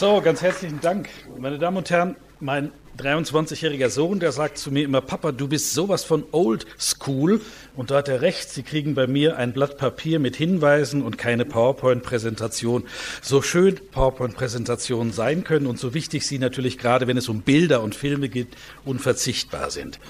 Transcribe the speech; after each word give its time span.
So, 0.00 0.22
ganz 0.22 0.40
herzlichen 0.40 0.80
Dank. 0.80 1.10
Meine 1.36 1.58
Damen 1.58 1.76
und 1.76 1.90
Herren, 1.90 2.16
mein 2.40 2.72
23-jähriger 2.96 3.90
Sohn, 3.90 4.18
der 4.18 4.32
sagt 4.32 4.56
zu 4.56 4.70
mir 4.70 4.82
immer, 4.82 5.02
Papa, 5.02 5.30
du 5.30 5.46
bist 5.46 5.74
sowas 5.74 6.04
von 6.04 6.24
old 6.32 6.64
school. 6.78 7.42
Und 7.76 7.90
da 7.90 7.96
hat 7.96 8.08
er 8.08 8.22
recht, 8.22 8.48
Sie 8.48 8.62
kriegen 8.62 8.94
bei 8.94 9.06
mir 9.06 9.36
ein 9.36 9.52
Blatt 9.52 9.76
Papier 9.76 10.18
mit 10.18 10.36
Hinweisen 10.36 11.02
und 11.02 11.18
keine 11.18 11.44
PowerPoint-Präsentation. 11.44 12.84
So 13.20 13.42
schön 13.42 13.78
PowerPoint-Präsentationen 13.90 15.12
sein 15.12 15.44
können 15.44 15.66
und 15.66 15.78
so 15.78 15.92
wichtig 15.92 16.26
sie 16.26 16.38
natürlich 16.38 16.78
gerade, 16.78 17.06
wenn 17.06 17.18
es 17.18 17.28
um 17.28 17.42
Bilder 17.42 17.82
und 17.82 17.94
Filme 17.94 18.30
geht, 18.30 18.56
unverzichtbar 18.86 19.70
sind. 19.70 20.00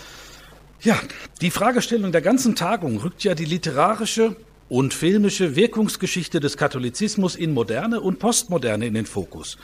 Ja, 0.83 1.01
die 1.41 1.51
Fragestellung 1.51 2.13
der 2.13 2.23
ganzen 2.23 2.55
Tagung 2.55 2.99
rückt 2.99 3.25
ja 3.25 3.35
die 3.35 3.45
literarische 3.45 4.37
und 4.71 4.95
filmische 4.95 5.57
Wirkungsgeschichte 5.57 6.39
des 6.39 6.57
Katholizismus 6.57 7.35
in 7.35 7.53
Moderne 7.53 8.01
und 8.01 8.21
Postmoderne 8.21 8.87
in 8.87 8.95
den 8.95 9.05
Fokus. 9.05 9.59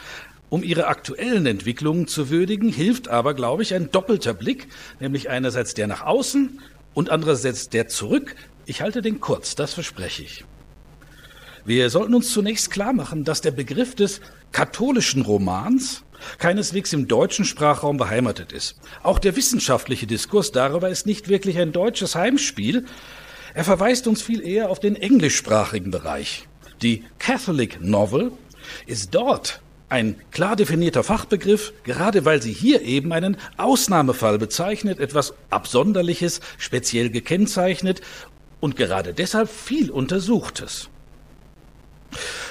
Um 0.49 0.65
ihre 0.65 0.89
aktuellen 0.89 1.47
Entwicklungen 1.47 2.09
zu 2.09 2.29
würdigen, 2.29 2.69
hilft 2.69 3.09
aber, 3.09 3.33
glaube 3.33 3.63
ich, 3.63 3.73
ein 3.73 3.91
doppelter 3.91 4.35
Blick, 4.35 4.67
nämlich 4.99 5.31
einerseits 5.31 5.75
der 5.75 5.87
nach 5.87 6.03
außen 6.03 6.61
und 6.93 7.11
andererseits 7.11 7.69
der 7.69 7.87
zurück. 7.87 8.35
Ich 8.67 8.83
halte 8.83 9.01
den 9.01 9.21
kurz, 9.21 9.55
das 9.55 9.75
verspreche 9.75 10.25
ich. 10.25 10.45
Wir 11.65 11.89
sollten 11.89 12.15
uns 12.15 12.33
zunächst 12.33 12.73
klar 12.73 12.93
machen, 12.93 13.23
dass 13.23 13.41
der 13.41 13.53
Begriff 13.53 13.95
des 13.95 14.21
katholischen 14.51 15.23
Romans 15.23 16.03
keineswegs 16.39 16.93
im 16.93 17.07
deutschen 17.07 17.45
Sprachraum 17.45 17.97
beheimatet 17.97 18.53
ist. 18.53 18.77
Auch 19.05 19.21
der 19.21 19.37
wissenschaftliche 19.37 20.09
Diskurs 20.09 20.51
darüber 20.51 20.89
ist 20.89 21.07
nicht 21.07 21.29
wirklich 21.29 21.59
ein 21.59 21.71
deutsches 21.71 22.17
Heimspiel. 22.17 22.87
Er 23.57 23.65
verweist 23.65 24.07
uns 24.07 24.21
viel 24.21 24.47
eher 24.47 24.69
auf 24.69 24.81
den 24.81 24.97
englischsprachigen 24.97 25.91
Bereich. 25.91 26.47
Die 26.83 27.05
Catholic 27.19 27.81
Novel 27.81 28.33
ist 28.87 29.15
dort 29.15 29.63
ein 29.89 30.17
klar 30.31 30.57
definierter 30.57 31.03
Fachbegriff, 31.03 31.73
gerade 31.83 32.27
weil 32.27 32.43
sie 32.43 32.53
hier 32.53 32.83
eben 32.83 33.15
einen 33.15 33.39
Ausnahmefall 33.57 34.37
bezeichnet, 34.37 35.01
etwas 35.01 35.33
Absonderliches, 35.49 36.43
speziell 36.59 37.09
gekennzeichnet 37.09 38.03
und 38.61 38.77
gerade 38.77 39.15
deshalb 39.15 39.49
viel 39.49 39.91
Untersuchtes. 39.91 40.91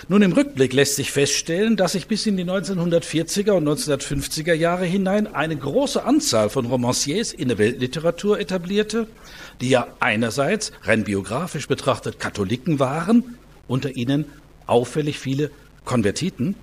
Nun 0.07 0.21
im 0.21 0.33
Rückblick 0.33 0.73
lässt 0.73 0.95
sich 0.95 1.11
feststellen, 1.11 1.77
dass 1.77 1.93
sich 1.93 2.07
bis 2.07 2.25
in 2.25 2.37
die 2.37 2.45
1940er 2.45 3.51
und 3.51 3.67
1950er 3.67 4.53
Jahre 4.53 4.85
hinein 4.85 5.33
eine 5.33 5.55
große 5.55 6.03
Anzahl 6.03 6.49
von 6.49 6.65
Romanciers 6.65 7.33
in 7.33 7.47
der 7.47 7.57
Weltliteratur 7.57 8.39
etablierte, 8.39 9.07
die 9.61 9.69
ja 9.69 9.87
einerseits 9.99 10.71
rein 10.83 11.03
biografisch 11.03 11.67
betrachtet 11.67 12.19
Katholiken 12.19 12.79
waren, 12.79 13.37
unter 13.67 13.95
ihnen 13.95 14.25
auffällig 14.67 15.19
viele 15.19 15.51
Konvertiten, 15.85 16.55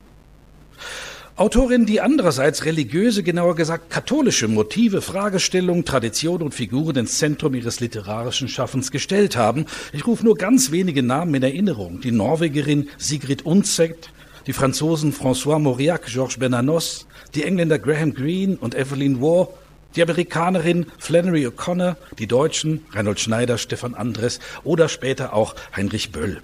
Autorinnen, 1.34 1.86
die 1.86 2.02
andererseits 2.02 2.66
religiöse, 2.66 3.22
genauer 3.22 3.56
gesagt 3.56 3.88
katholische 3.88 4.48
Motive, 4.48 5.00
Fragestellungen, 5.00 5.86
Traditionen 5.86 6.42
und 6.42 6.54
Figuren 6.54 6.96
ins 6.96 7.16
Zentrum 7.16 7.54
ihres 7.54 7.80
literarischen 7.80 8.48
Schaffens 8.48 8.90
gestellt 8.90 9.34
haben. 9.34 9.64
Ich 9.94 10.06
rufe 10.06 10.26
nur 10.26 10.36
ganz 10.36 10.72
wenige 10.72 11.02
Namen 11.02 11.34
in 11.34 11.42
Erinnerung. 11.42 12.02
Die 12.02 12.10
Norwegerin 12.10 12.90
Sigrid 12.98 13.46
Undset, 13.46 14.10
die 14.46 14.52
Franzosen 14.52 15.14
François 15.14 15.58
Mauriac, 15.58 16.04
Georges 16.04 16.36
Bernanos, 16.36 17.06
die 17.34 17.44
Engländer 17.44 17.78
Graham 17.78 18.12
Greene 18.12 18.58
und 18.60 18.74
Evelyn 18.74 19.22
Waugh, 19.22 19.48
die 19.96 20.02
Amerikanerin 20.02 20.86
Flannery 20.98 21.46
O'Connor, 21.46 21.96
die 22.18 22.26
Deutschen 22.26 22.84
Reinhold 22.92 23.20
Schneider, 23.20 23.58
Stefan 23.58 23.94
Andres 23.94 24.40
oder 24.64 24.88
später 24.88 25.34
auch 25.34 25.54
Heinrich 25.76 26.12
Böll. 26.12 26.42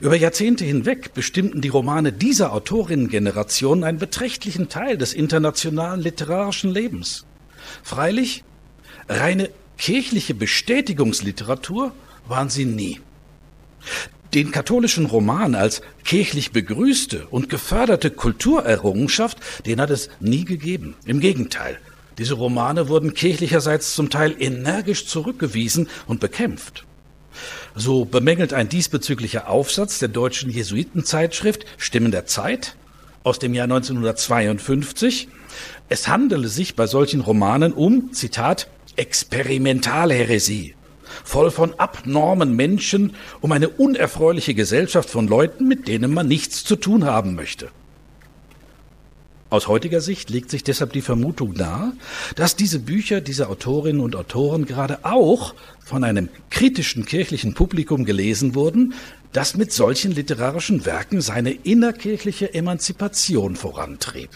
Über 0.00 0.16
Jahrzehnte 0.16 0.64
hinweg 0.64 1.12
bestimmten 1.12 1.60
die 1.60 1.68
Romane 1.68 2.12
dieser 2.12 2.52
Autorinnengeneration 2.54 3.84
einen 3.84 3.98
beträchtlichen 3.98 4.70
Teil 4.70 4.96
des 4.96 5.12
internationalen 5.12 6.00
literarischen 6.00 6.70
Lebens. 6.70 7.26
Freilich, 7.82 8.42
reine 9.08 9.50
kirchliche 9.76 10.34
Bestätigungsliteratur 10.34 11.92
waren 12.26 12.48
sie 12.48 12.64
nie. 12.64 13.00
Den 14.32 14.52
katholischen 14.52 15.06
Roman 15.06 15.54
als 15.54 15.82
kirchlich 16.04 16.52
begrüßte 16.52 17.26
und 17.30 17.48
geförderte 17.48 18.10
Kulturerrungenschaft, 18.10 19.38
den 19.66 19.80
hat 19.80 19.90
es 19.90 20.08
nie 20.20 20.44
gegeben. 20.44 20.94
Im 21.04 21.18
Gegenteil, 21.18 21.78
diese 22.20 22.34
Romane 22.34 22.90
wurden 22.90 23.14
kirchlicherseits 23.14 23.94
zum 23.94 24.10
Teil 24.10 24.36
energisch 24.38 25.06
zurückgewiesen 25.06 25.88
und 26.06 26.20
bekämpft. 26.20 26.84
So 27.74 28.04
bemängelt 28.04 28.52
ein 28.52 28.68
diesbezüglicher 28.68 29.48
Aufsatz 29.48 29.98
der 30.00 30.08
deutschen 30.08 30.50
Jesuitenzeitschrift 30.50 31.64
Stimmen 31.78 32.10
der 32.10 32.26
Zeit 32.26 32.76
aus 33.24 33.38
dem 33.38 33.54
Jahr 33.54 33.64
1952, 33.64 35.28
es 35.88 36.08
handele 36.08 36.48
sich 36.48 36.76
bei 36.76 36.86
solchen 36.86 37.22
Romanen 37.22 37.72
um, 37.72 38.12
Zitat, 38.12 38.68
Experimentalheresie, 38.96 40.74
voll 41.24 41.50
von 41.50 41.72
abnormen 41.78 42.54
Menschen, 42.54 43.14
um 43.40 43.50
eine 43.52 43.70
unerfreuliche 43.70 44.52
Gesellschaft 44.52 45.08
von 45.08 45.26
Leuten, 45.26 45.66
mit 45.66 45.88
denen 45.88 46.12
man 46.12 46.28
nichts 46.28 46.64
zu 46.64 46.76
tun 46.76 47.06
haben 47.06 47.34
möchte. 47.34 47.70
Aus 49.50 49.66
heutiger 49.66 50.00
Sicht 50.00 50.30
legt 50.30 50.48
sich 50.48 50.62
deshalb 50.62 50.92
die 50.92 51.00
Vermutung 51.00 51.54
nahe, 51.54 51.92
dass 52.36 52.54
diese 52.54 52.78
Bücher 52.78 53.20
dieser 53.20 53.50
Autorinnen 53.50 54.00
und 54.00 54.14
Autoren 54.14 54.64
gerade 54.64 55.04
auch 55.04 55.54
von 55.84 56.04
einem 56.04 56.28
kritischen 56.50 57.04
kirchlichen 57.04 57.54
Publikum 57.54 58.04
gelesen 58.04 58.54
wurden, 58.54 58.94
das 59.32 59.56
mit 59.56 59.72
solchen 59.72 60.12
literarischen 60.12 60.86
Werken 60.86 61.20
seine 61.20 61.50
innerkirchliche 61.50 62.54
Emanzipation 62.54 63.56
vorantrieb. 63.56 64.30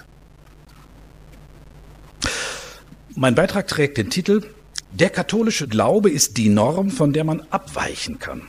Mein 3.14 3.36
Beitrag 3.36 3.68
trägt 3.68 3.98
den 3.98 4.10
Titel 4.10 4.42
Der 4.90 5.10
katholische 5.10 5.68
Glaube 5.68 6.10
ist 6.10 6.36
die 6.36 6.48
Norm, 6.48 6.90
von 6.90 7.12
der 7.12 7.22
man 7.22 7.42
abweichen 7.50 8.18
kann. 8.18 8.42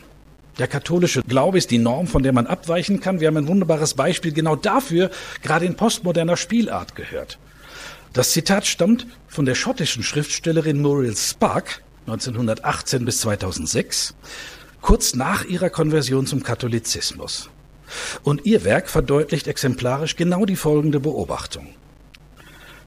Der 0.57 0.67
katholische 0.67 1.21
Glaube 1.23 1.57
ist 1.57 1.71
die 1.71 1.77
Norm, 1.77 2.07
von 2.07 2.23
der 2.23 2.31
man 2.31 2.47
abweichen 2.47 3.01
kann. 3.01 3.19
Wir 3.19 3.27
haben 3.27 3.37
ein 3.37 3.47
wunderbares 3.47 3.93
Beispiel 3.93 4.31
genau 4.31 4.55
dafür, 4.55 5.11
gerade 5.43 5.65
in 5.65 5.75
postmoderner 5.75 6.37
Spielart 6.37 6.95
gehört. 6.95 7.39
Das 8.13 8.31
Zitat 8.31 8.65
stammt 8.65 9.05
von 9.27 9.45
der 9.45 9.55
schottischen 9.55 10.01
Schriftstellerin 10.01 10.81
Muriel 10.81 11.17
Spark 11.17 11.81
1918 12.07 13.03
bis 13.03 13.19
2006, 13.21 14.15
kurz 14.79 15.15
nach 15.15 15.43
ihrer 15.43 15.69
Konversion 15.69 16.25
zum 16.25 16.41
Katholizismus. 16.41 17.49
Und 18.23 18.45
ihr 18.45 18.63
Werk 18.63 18.89
verdeutlicht 18.89 19.47
exemplarisch 19.47 20.15
genau 20.15 20.45
die 20.45 20.55
folgende 20.55 21.01
Beobachtung. 21.01 21.75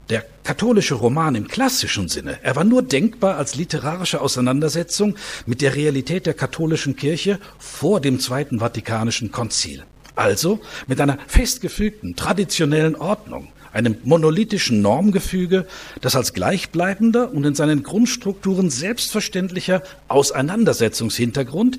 Der 0.09 0.25
katholische 0.43 0.95
Roman 0.95 1.35
im 1.35 1.47
klassischen 1.47 2.09
Sinne, 2.09 2.39
er 2.41 2.55
war 2.55 2.63
nur 2.63 2.81
denkbar 2.81 3.37
als 3.37 3.55
literarische 3.55 4.21
Auseinandersetzung 4.21 5.15
mit 5.45 5.61
der 5.61 5.75
Realität 5.75 6.25
der 6.25 6.33
katholischen 6.33 6.95
Kirche 6.95 7.39
vor 7.59 8.01
dem 8.01 8.19
Zweiten 8.19 8.59
Vatikanischen 8.59 9.31
Konzil. 9.31 9.83
Also 10.15 10.59
mit 10.87 10.99
einer 10.99 11.19
festgefügten, 11.27 12.15
traditionellen 12.15 12.95
Ordnung, 12.95 13.49
einem 13.71 13.97
monolithischen 14.03 14.81
Normgefüge, 14.81 15.67
das 16.01 16.15
als 16.15 16.33
gleichbleibender 16.33 17.31
und 17.31 17.45
in 17.45 17.53
seinen 17.53 17.83
Grundstrukturen 17.83 18.71
selbstverständlicher 18.71 19.83
Auseinandersetzungshintergrund 20.07 21.77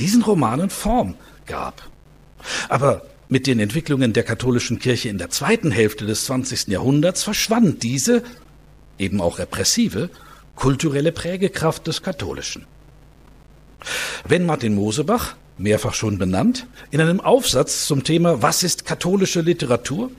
diesen 0.00 0.22
Romanen 0.22 0.70
Form 0.70 1.14
gab. 1.46 1.88
Aber 2.68 3.02
mit 3.28 3.46
den 3.46 3.60
Entwicklungen 3.60 4.12
der 4.12 4.22
katholischen 4.22 4.78
Kirche 4.78 5.08
in 5.08 5.18
der 5.18 5.30
zweiten 5.30 5.70
Hälfte 5.70 6.06
des 6.06 6.24
20. 6.24 6.68
Jahrhunderts 6.68 7.22
verschwand 7.22 7.82
diese, 7.82 8.22
eben 8.98 9.20
auch 9.20 9.38
repressive, 9.38 10.10
kulturelle 10.54 11.12
Prägekraft 11.12 11.86
des 11.86 12.02
Katholischen. 12.02 12.66
Wenn 14.26 14.46
Martin 14.46 14.74
Mosebach, 14.74 15.36
mehrfach 15.58 15.94
schon 15.94 16.18
benannt, 16.18 16.66
in 16.90 17.00
einem 17.00 17.20
Aufsatz 17.20 17.86
zum 17.86 18.04
Thema 18.04 18.42
Was 18.42 18.62
ist 18.62 18.84
katholische 18.84 19.40
Literatur 19.40 20.10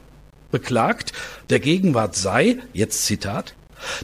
beklagt, 0.51 1.13
der 1.50 1.60
Gegenwart 1.60 2.16
sei, 2.16 2.57
jetzt 2.74 3.06
Zitat, 3.06 3.56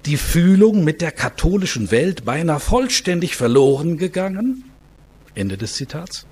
die 0.06 0.18
Fühlung 0.18 0.84
mit 0.84 1.02
der 1.02 1.12
katholischen 1.12 1.92
Welt 1.92 2.26
beinahe 2.26 2.60
vollständig 2.60 3.36
verloren 3.36 3.98
gegangen, 3.98 4.64
Ende 5.34 5.58
des 5.58 5.74
Zitats, 5.74 6.26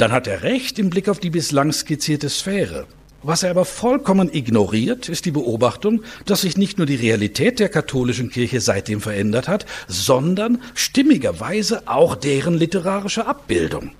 dann 0.00 0.12
hat 0.12 0.26
er 0.26 0.42
recht 0.42 0.78
im 0.78 0.88
Blick 0.88 1.08
auf 1.08 1.18
die 1.18 1.30
bislang 1.30 1.72
skizzierte 1.72 2.28
Sphäre. 2.30 2.86
Was 3.22 3.42
er 3.42 3.50
aber 3.50 3.66
vollkommen 3.66 4.32
ignoriert, 4.32 5.10
ist 5.10 5.26
die 5.26 5.30
Beobachtung, 5.30 6.02
dass 6.24 6.40
sich 6.40 6.56
nicht 6.56 6.78
nur 6.78 6.86
die 6.86 6.96
Realität 6.96 7.58
der 7.58 7.68
katholischen 7.68 8.30
Kirche 8.30 8.62
seitdem 8.62 9.02
verändert 9.02 9.46
hat, 9.46 9.66
sondern 9.88 10.62
stimmigerweise 10.74 11.86
auch 11.86 12.16
deren 12.16 12.54
literarische 12.54 13.26
Abbildung. 13.26 13.90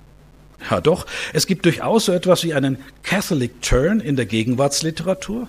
Ja 0.71 0.81
doch, 0.81 1.05
es 1.33 1.45
gibt 1.45 1.65
durchaus 1.65 2.05
so 2.05 2.13
etwas 2.13 2.43
wie 2.43 2.55
einen 2.55 2.79
Catholic 3.03 3.61
Turn 3.61 3.99
in 3.99 4.15
der 4.15 4.25
Gegenwartsliteratur. 4.25 5.47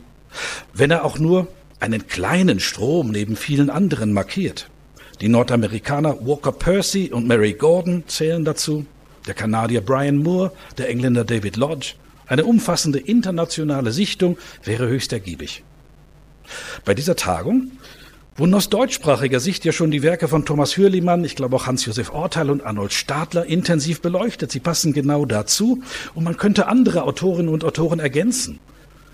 wenn 0.72 0.90
er 0.90 1.04
auch 1.04 1.18
nur 1.18 1.48
einen 1.80 2.06
kleinen 2.06 2.60
Strom 2.60 3.10
neben 3.10 3.36
vielen 3.36 3.68
anderen 3.68 4.12
markiert. 4.12 4.68
Die 5.20 5.28
Nordamerikaner 5.28 6.26
Walker 6.26 6.52
Percy 6.52 7.10
und 7.12 7.26
Mary 7.26 7.52
Gordon 7.52 8.04
zählen 8.06 8.44
dazu, 8.44 8.86
der 9.26 9.34
Kanadier 9.34 9.80
Brian 9.80 10.18
Moore, 10.18 10.52
der 10.78 10.88
Engländer 10.88 11.24
David 11.24 11.56
Lodge. 11.56 11.94
Eine 12.26 12.44
umfassende 12.44 12.98
internationale 12.98 13.92
Sichtung 13.92 14.38
wäre 14.64 14.88
höchst 14.88 15.12
ergiebig. 15.12 15.64
Bei 16.84 16.94
dieser 16.94 17.16
Tagung 17.16 17.72
wurden 18.36 18.54
aus 18.54 18.70
deutschsprachiger 18.70 19.40
Sicht 19.40 19.64
ja 19.64 19.72
schon 19.72 19.90
die 19.90 20.02
Werke 20.02 20.28
von 20.28 20.44
Thomas 20.44 20.76
Hürlimann, 20.76 21.24
ich 21.24 21.36
glaube 21.36 21.56
auch 21.56 21.66
Hans-Josef 21.66 22.10
Orteil 22.10 22.50
und 22.50 22.64
Arnold 22.64 22.92
Stadler 22.92 23.44
intensiv 23.44 24.00
beleuchtet. 24.00 24.50
Sie 24.50 24.60
passen 24.60 24.92
genau 24.92 25.26
dazu 25.26 25.82
und 26.14 26.24
man 26.24 26.36
könnte 26.36 26.66
andere 26.66 27.02
Autorinnen 27.02 27.52
und 27.52 27.64
Autoren 27.64 28.00
ergänzen. 28.00 28.58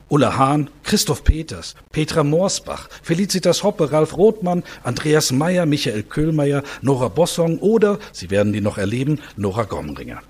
Ulla 0.08 0.38
Hahn, 0.38 0.70
Christoph 0.84 1.22
Peters, 1.22 1.74
Petra 1.92 2.24
Morsbach, 2.24 2.88
Felicitas 3.02 3.62
Hoppe, 3.62 3.92
Ralf 3.92 4.16
Rothmann, 4.16 4.62
Andreas 4.82 5.32
Meyer, 5.32 5.66
Michael 5.66 6.02
Köhlmeier, 6.02 6.62
Nora 6.80 7.08
Bossong 7.08 7.58
oder, 7.58 7.98
Sie 8.12 8.30
werden 8.30 8.52
die 8.52 8.62
noch 8.62 8.78
erleben, 8.78 9.20
Nora 9.36 9.64
Gomringer. 9.64 10.22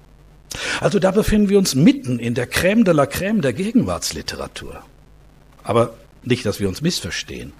Also 0.81 0.99
da 0.99 1.11
befinden 1.13 1.49
wir 1.49 1.59
uns 1.59 1.75
mitten 1.75 2.19
in 2.19 2.35
der 2.35 2.51
Crème 2.51 2.85
de 2.85 2.95
la 2.95 3.05
Crème 3.05 3.41
der 3.41 3.53
Gegenwartsliteratur. 3.53 4.83
Aber 5.63 5.95
nicht, 6.25 6.45
dass 6.45 6.59
wir 6.59 6.69
uns 6.69 6.83
missverstehen. 6.83 7.53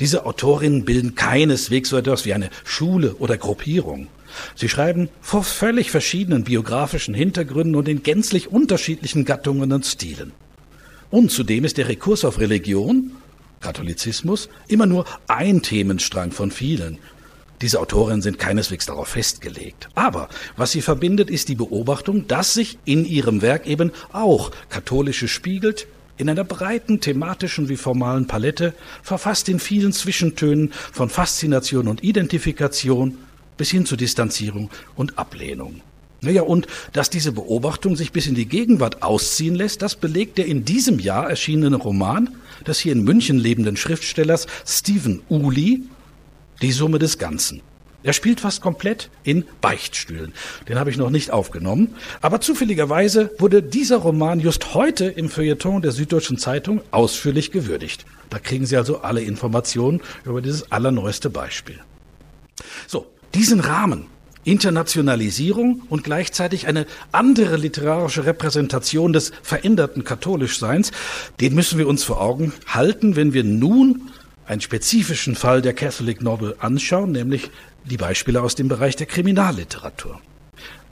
Diese 0.00 0.24
Autorinnen 0.24 0.84
bilden 0.84 1.14
keineswegs 1.14 1.90
so 1.90 1.96
etwas 1.96 2.24
wie 2.24 2.32
eine 2.32 2.50
Schule 2.64 3.16
oder 3.16 3.36
Gruppierung. 3.36 4.08
Sie 4.54 4.68
schreiben 4.68 5.08
vor 5.20 5.44
völlig 5.44 5.90
verschiedenen 5.90 6.44
biografischen 6.44 7.14
Hintergründen 7.14 7.76
und 7.76 7.88
in 7.88 8.02
gänzlich 8.02 8.50
unterschiedlichen 8.50 9.24
Gattungen 9.24 9.72
und 9.72 9.84
Stilen. 9.84 10.32
Und 11.10 11.30
zudem 11.30 11.64
ist 11.64 11.78
der 11.78 11.88
Rekurs 11.88 12.24
auf 12.24 12.38
Religion, 12.38 13.12
Katholizismus, 13.60 14.48
immer 14.68 14.86
nur 14.86 15.04
ein 15.28 15.62
Themenstrang 15.62 16.30
von 16.30 16.50
vielen. 16.50 16.98
Diese 17.62 17.80
Autorinnen 17.80 18.20
sind 18.20 18.38
keineswegs 18.38 18.86
darauf 18.86 19.08
festgelegt. 19.08 19.88
Aber 19.94 20.28
was 20.56 20.72
sie 20.72 20.82
verbindet, 20.82 21.30
ist 21.30 21.48
die 21.48 21.54
Beobachtung, 21.54 22.28
dass 22.28 22.52
sich 22.52 22.78
in 22.84 23.04
ihrem 23.06 23.40
Werk 23.40 23.66
eben 23.66 23.92
auch 24.12 24.50
katholische 24.68 25.26
spiegelt, 25.26 25.86
in 26.18 26.28
einer 26.28 26.44
breiten 26.44 27.00
thematischen 27.00 27.68
wie 27.68 27.76
formalen 27.76 28.26
Palette, 28.26 28.74
verfasst 29.02 29.48
in 29.48 29.58
vielen 29.58 29.92
Zwischentönen 29.92 30.72
von 30.92 31.08
Faszination 31.08 31.88
und 31.88 32.02
Identifikation 32.02 33.18
bis 33.56 33.70
hin 33.70 33.86
zu 33.86 33.96
Distanzierung 33.96 34.70
und 34.94 35.18
Ablehnung. 35.18 35.80
Naja, 36.22 36.42
und 36.42 36.66
dass 36.92 37.10
diese 37.10 37.32
Beobachtung 37.32 37.94
sich 37.96 38.12
bis 38.12 38.26
in 38.26 38.34
die 38.34 38.46
Gegenwart 38.46 39.02
ausziehen 39.02 39.54
lässt, 39.54 39.82
das 39.82 39.96
belegt 39.96 40.38
der 40.38 40.46
in 40.46 40.64
diesem 40.64 40.98
Jahr 40.98 41.28
erschienene 41.28 41.76
Roman 41.76 42.30
des 42.66 42.78
hier 42.78 42.92
in 42.92 43.04
München 43.04 43.38
lebenden 43.38 43.76
Schriftstellers 43.76 44.46
Stephen 44.66 45.22
Uli, 45.28 45.84
Die 46.62 46.72
Summe 46.72 46.98
des 46.98 47.18
Ganzen. 47.18 47.60
Er 48.02 48.12
spielt 48.12 48.40
fast 48.40 48.62
komplett 48.62 49.10
in 49.24 49.44
Beichtstühlen. 49.60 50.32
Den 50.68 50.78
habe 50.78 50.90
ich 50.90 50.96
noch 50.96 51.10
nicht 51.10 51.32
aufgenommen. 51.32 51.96
Aber 52.20 52.40
zufälligerweise 52.40 53.32
wurde 53.38 53.64
dieser 53.64 53.96
Roman 53.96 54.38
just 54.38 54.74
heute 54.74 55.06
im 55.06 55.28
Feuilleton 55.28 55.82
der 55.82 55.90
Süddeutschen 55.90 56.38
Zeitung 56.38 56.82
ausführlich 56.92 57.50
gewürdigt. 57.50 58.06
Da 58.30 58.38
kriegen 58.38 58.64
Sie 58.64 58.76
also 58.76 59.00
alle 59.00 59.22
Informationen 59.22 60.00
über 60.24 60.40
dieses 60.40 60.70
allerneueste 60.70 61.30
Beispiel. 61.30 61.80
So, 62.86 63.06
diesen 63.34 63.58
Rahmen 63.58 64.06
Internationalisierung 64.46 65.82
und 65.88 66.04
gleichzeitig 66.04 66.68
eine 66.68 66.86
andere 67.12 67.56
literarische 67.56 68.24
Repräsentation 68.24 69.12
des 69.12 69.32
veränderten 69.42 70.04
Katholischseins, 70.04 70.92
den 71.40 71.54
müssen 71.54 71.78
wir 71.78 71.88
uns 71.88 72.04
vor 72.04 72.20
Augen 72.20 72.52
halten, 72.66 73.16
wenn 73.16 73.34
wir 73.34 73.44
nun 73.44 74.10
einen 74.46 74.60
spezifischen 74.60 75.34
Fall 75.34 75.62
der 75.62 75.74
Catholic 75.74 76.22
Novel 76.22 76.54
anschauen, 76.60 77.10
nämlich 77.10 77.50
die 77.84 77.96
Beispiele 77.96 78.40
aus 78.40 78.54
dem 78.54 78.68
Bereich 78.68 78.94
der 78.94 79.06
Kriminalliteratur. 79.06 80.20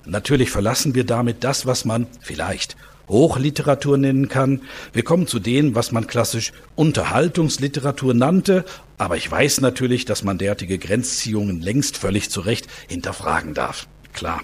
Natürlich 0.04 0.50
verlassen 0.50 0.94
wir 0.94 1.04
damit 1.04 1.44
das, 1.44 1.64
was 1.64 1.84
man 1.84 2.08
vielleicht 2.20 2.76
Hochliteratur 3.08 3.98
nennen 3.98 4.28
kann. 4.28 4.62
Wir 4.92 5.04
kommen 5.04 5.26
zu 5.26 5.38
dem, 5.38 5.74
was 5.74 5.92
man 5.92 6.06
klassisch 6.06 6.52
Unterhaltungsliteratur 6.74 8.14
nannte, 8.14 8.64
aber 8.98 9.16
ich 9.16 9.30
weiß 9.30 9.60
natürlich, 9.60 10.04
dass 10.04 10.24
man 10.24 10.38
derartige 10.38 10.78
Grenzziehungen 10.78 11.60
längst 11.60 11.96
völlig 11.96 12.30
zu 12.30 12.40
Recht 12.40 12.66
hinterfragen 12.88 13.54
darf. 13.54 13.86
Klar. 14.12 14.42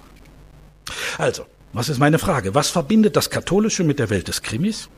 Also, 1.17 1.45
was 1.73 1.89
ist 1.89 1.99
meine 1.99 2.19
Frage? 2.19 2.53
Was 2.53 2.69
verbindet 2.69 3.15
das 3.15 3.29
Katholische 3.29 3.83
mit 3.83 3.99
der 3.99 4.09
Welt 4.09 4.27
des 4.27 4.41
Krimis? 4.41 4.89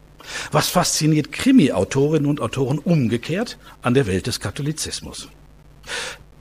Was 0.52 0.70
fasziniert 0.70 1.32
Krimi-Autorinnen 1.32 2.28
und 2.28 2.42
Autoren 2.42 2.80
umgekehrt 2.80 3.58
an 3.82 3.94
der 3.94 4.08
Welt 4.08 4.28
des 4.28 4.40
Katholizismus? 4.40 5.30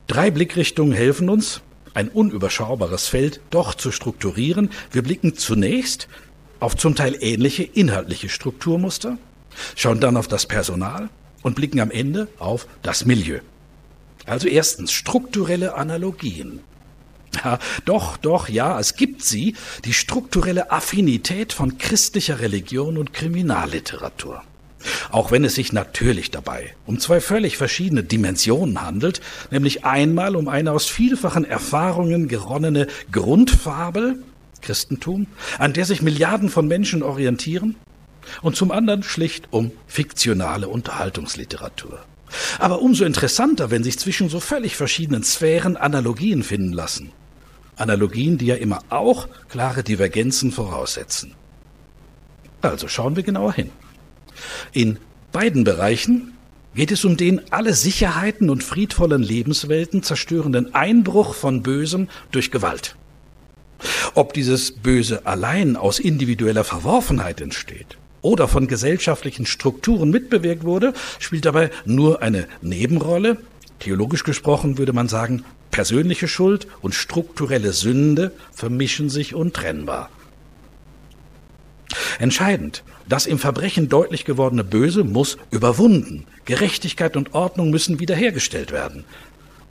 Drei 0.07 0.31
Blickrichtungen 0.31 0.93
helfen 0.93 1.29
uns, 1.29 1.63
ein 1.95 2.09
unüberschaubares 2.09 3.09
Feld 3.09 3.41
doch 3.51 3.75
zu 3.75 3.93
strukturieren. 3.93 4.71
Wir 4.91 5.03
blicken 5.03 5.37
zunächst 5.37 6.09
auf 6.63 6.77
zum 6.77 6.95
Teil 6.95 7.17
ähnliche 7.21 7.65
inhaltliche 7.65 8.29
Strukturmuster, 8.29 9.19
schauen 9.75 9.99
dann 9.99 10.17
auf 10.17 10.29
das 10.29 10.47
Personal 10.47 11.09
und 11.43 11.57
blicken 11.57 11.81
am 11.81 11.91
Ende 11.91 12.29
auf 12.39 12.69
das 12.83 13.05
Milieu. 13.05 13.41
Also 14.27 14.47
erstens 14.47 14.93
strukturelle 14.93 15.75
Analogien. 15.75 16.61
Ja, 17.43 17.59
doch, 17.85 18.17
doch, 18.17 18.49
ja, 18.49 18.79
es 18.79 18.95
gibt 18.95 19.25
sie, 19.25 19.57
die 19.85 19.93
strukturelle 19.93 20.71
Affinität 20.71 21.53
von 21.53 21.79
christlicher 21.79 22.39
Religion 22.39 22.97
und 22.97 23.13
Kriminalliteratur. 23.13 24.43
Auch 25.11 25.33
wenn 25.33 25.45
es 25.45 25.57
sich 25.57 25.73
natürlich 25.73 26.31
dabei 26.31 26.75
um 26.87 27.01
zwei 27.01 27.21
völlig 27.21 27.57
verschiedene 27.57 28.05
Dimensionen 28.05 28.83
handelt, 28.83 29.21
nämlich 29.51 29.85
einmal 29.85 30.37
um 30.37 30.47
eine 30.47 30.71
aus 30.71 30.87
vielfachen 30.87 31.45
Erfahrungen 31.45 32.29
geronnene 32.29 32.87
Grundfabel 33.11 34.23
Christentum, 34.63 35.27
an 35.59 35.73
der 35.73 35.85
sich 35.85 36.03
Milliarden 36.03 36.49
von 36.49 36.67
Menschen 36.67 37.03
orientieren, 37.03 37.77
und 38.41 38.57
zum 38.57 38.71
anderen 38.71 39.03
schlicht 39.03 39.49
um 39.51 39.73
fiktionale 39.87 40.69
Unterhaltungsliteratur. 40.69 42.05
Aber 42.59 42.81
umso 42.81 43.05
interessanter, 43.05 43.71
wenn 43.71 43.85
sich 43.85 43.99
zwischen 43.99 44.29
so 44.29 44.41
völlig 44.41 44.77
verschiedenen 44.77 45.23
Sphären 45.23 45.77
Analogien 45.77 46.43
finden 46.43 46.73
lassen. 46.73 47.13
Analogien, 47.77 48.39
die 48.39 48.47
ja 48.47 48.55
immer 48.55 48.81
auch 48.91 49.29
klare 49.49 49.83
Divergenzen 49.83 50.53
voraussetzen. 50.53 51.35
Also 52.61 52.89
schauen 52.89 53.17
wir 53.17 53.23
genauer 53.23 53.53
hin. 53.53 53.71
In 54.73 54.99
beiden 55.33 55.65
Bereichen 55.65 56.33
geht 56.75 56.93
es 56.93 57.05
um 57.05 57.17
den 57.17 57.53
alle 57.53 57.75
Sicherheiten 57.75 58.51
und 58.51 58.63
friedvollen 58.63 59.23
Lebenswelten 59.23 60.03
zerstörenden 60.03 60.75
Einbruch 60.75 61.35
von 61.35 61.63
Bösem 61.63 62.09
durch 62.31 62.51
Gewalt. 62.51 62.97
Ob 64.15 64.33
dieses 64.33 64.73
Böse 64.73 65.27
allein 65.27 65.77
aus 65.77 65.99
individueller 65.99 66.65
Verworfenheit 66.65 67.41
entsteht 67.41 67.99
oder 68.21 68.49
von 68.49 68.69
gesellschaftlichen 68.69 69.47
Strukturen 69.47 70.11
mitbewirkt 70.11 70.65
wurde, 70.65 70.95
spielt 71.19 71.45
dabei 71.45 71.71
nur 71.85 72.23
eine 72.23 72.47
Nebenrolle. 72.61 73.39
Theologisch 73.81 74.25
gesprochen 74.25 74.79
würde 74.79 74.93
man 74.93 75.09
sagen, 75.09 75.45
persönliche 75.71 76.29
Schuld 76.29 76.69
und 76.83 76.95
strukturelle 76.95 77.73
Sünde 77.73 78.33
vermischen 78.53 79.09
sich 79.09 79.35
untrennbar. 79.35 80.11
Entscheidend, 82.19 82.85
das 83.09 83.27
im 83.27 83.39
Verbrechen 83.39 83.89
deutlich 83.89 84.25
gewordene 84.25 84.65
Böse 84.65 85.05
muss 85.05 85.37
überwunden. 85.51 86.27
Gerechtigkeit 86.45 87.17
und 87.17 87.35
Ordnung 87.35 87.71
müssen 87.71 88.01
wiederhergestellt 88.01 88.73
werden. 88.73 89.05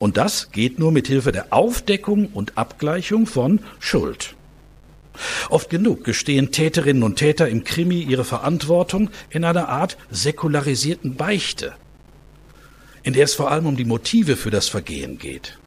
Und 0.01 0.17
das 0.17 0.51
geht 0.51 0.79
nur 0.79 0.91
mit 0.91 1.05
Hilfe 1.05 1.31
der 1.31 1.53
Aufdeckung 1.53 2.29
und 2.34 2.58
Abgleichung 2.58 3.27
von 3.27 3.60
Schuld. 3.79 4.34
Oft 5.51 5.70
genug 5.70 6.03
gestehen 6.03 6.51
Täterinnen 6.51 7.03
und 7.03 7.17
Täter 7.17 7.48
im 7.48 7.63
Krimi 7.63 8.01
ihre 8.01 8.24
Verantwortung 8.24 9.12
in 9.29 9.43
einer 9.43 9.70
Art 9.70 9.98
säkularisierten 10.10 11.17
Beichte, 11.17 11.74
in 13.03 13.13
der 13.13 13.25
es 13.25 13.36
vor 13.36 13.51
allem 13.51 13.67
um 13.67 13.77
die 13.77 13.86
Motive 13.86 14.38
für 14.38 14.50
das 14.50 14.70
Vergehen 14.70 15.20
geht. 15.20 15.60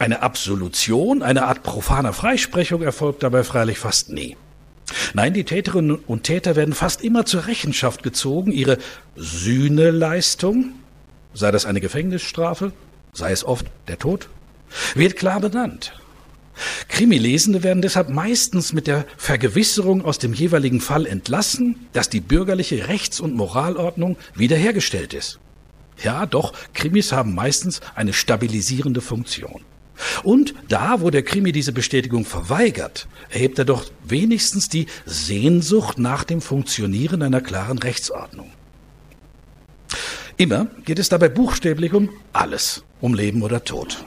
Eine 0.00 0.22
Absolution, 0.22 1.22
eine 1.22 1.44
Art 1.44 1.62
profaner 1.62 2.12
Freisprechung 2.12 2.82
erfolgt 2.82 3.22
dabei 3.22 3.44
freilich 3.44 3.78
fast 3.78 4.10
nie. 4.10 4.36
Nein, 5.12 5.32
die 5.32 5.44
Täterinnen 5.44 5.94
und 5.94 6.24
Täter 6.24 6.56
werden 6.56 6.74
fast 6.74 7.04
immer 7.04 7.24
zur 7.24 7.46
Rechenschaft 7.46 8.02
gezogen, 8.02 8.50
ihre 8.50 8.78
Sühneleistung, 9.14 10.72
sei 11.34 11.50
das 11.50 11.66
eine 11.66 11.80
Gefängnisstrafe, 11.80 12.72
sei 13.12 13.32
es 13.32 13.44
oft 13.44 13.66
der 13.88 13.98
Tod, 13.98 14.28
wird 14.94 15.16
klar 15.16 15.40
benannt. 15.40 15.92
Krimilesende 16.88 17.62
werden 17.62 17.82
deshalb 17.82 18.08
meistens 18.08 18.72
mit 18.72 18.86
der 18.86 19.06
Vergewisserung 19.16 20.04
aus 20.04 20.18
dem 20.18 20.32
jeweiligen 20.32 20.80
Fall 20.80 21.06
entlassen, 21.06 21.88
dass 21.92 22.08
die 22.08 22.20
bürgerliche 22.20 22.86
Rechts- 22.88 23.20
und 23.20 23.34
Moralordnung 23.34 24.16
wiederhergestellt 24.34 25.14
ist. 25.14 25.40
Ja, 26.02 26.26
doch, 26.26 26.52
Krimis 26.72 27.12
haben 27.12 27.34
meistens 27.34 27.80
eine 27.94 28.12
stabilisierende 28.12 29.00
Funktion. 29.00 29.62
Und 30.22 30.54
da, 30.68 31.00
wo 31.00 31.10
der 31.10 31.22
Krimi 31.22 31.52
diese 31.52 31.72
Bestätigung 31.72 32.24
verweigert, 32.24 33.06
erhebt 33.30 33.58
er 33.58 33.64
doch 33.64 33.84
wenigstens 34.04 34.68
die 34.68 34.86
Sehnsucht 35.06 35.98
nach 35.98 36.24
dem 36.24 36.40
Funktionieren 36.40 37.22
einer 37.22 37.40
klaren 37.40 37.78
Rechtsordnung. 37.78 38.50
Immer 40.36 40.66
geht 40.84 40.98
es 40.98 41.08
dabei 41.08 41.28
buchstäblich 41.28 41.92
um 41.94 42.10
alles, 42.32 42.82
um 43.00 43.14
Leben 43.14 43.42
oder 43.42 43.64
Tod. 43.64 44.04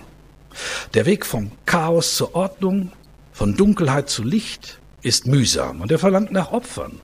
Der 0.93 1.05
Weg 1.05 1.25
vom 1.25 1.51
Chaos 1.65 2.15
zur 2.15 2.35
Ordnung, 2.35 2.91
von 3.31 3.55
Dunkelheit 3.55 4.09
zu 4.09 4.23
Licht 4.23 4.79
ist 5.01 5.27
mühsam 5.27 5.81
und 5.81 5.91
er 5.91 5.99
verlangt 5.99 6.31
nach 6.31 6.51
Opfern. 6.51 6.99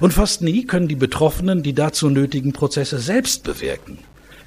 Und 0.00 0.12
fast 0.12 0.42
nie 0.42 0.64
können 0.66 0.88
die 0.88 0.96
Betroffenen 0.96 1.62
die 1.62 1.74
dazu 1.74 2.10
nötigen 2.10 2.52
Prozesse 2.52 2.98
selbst 2.98 3.42
bewirken. 3.42 3.98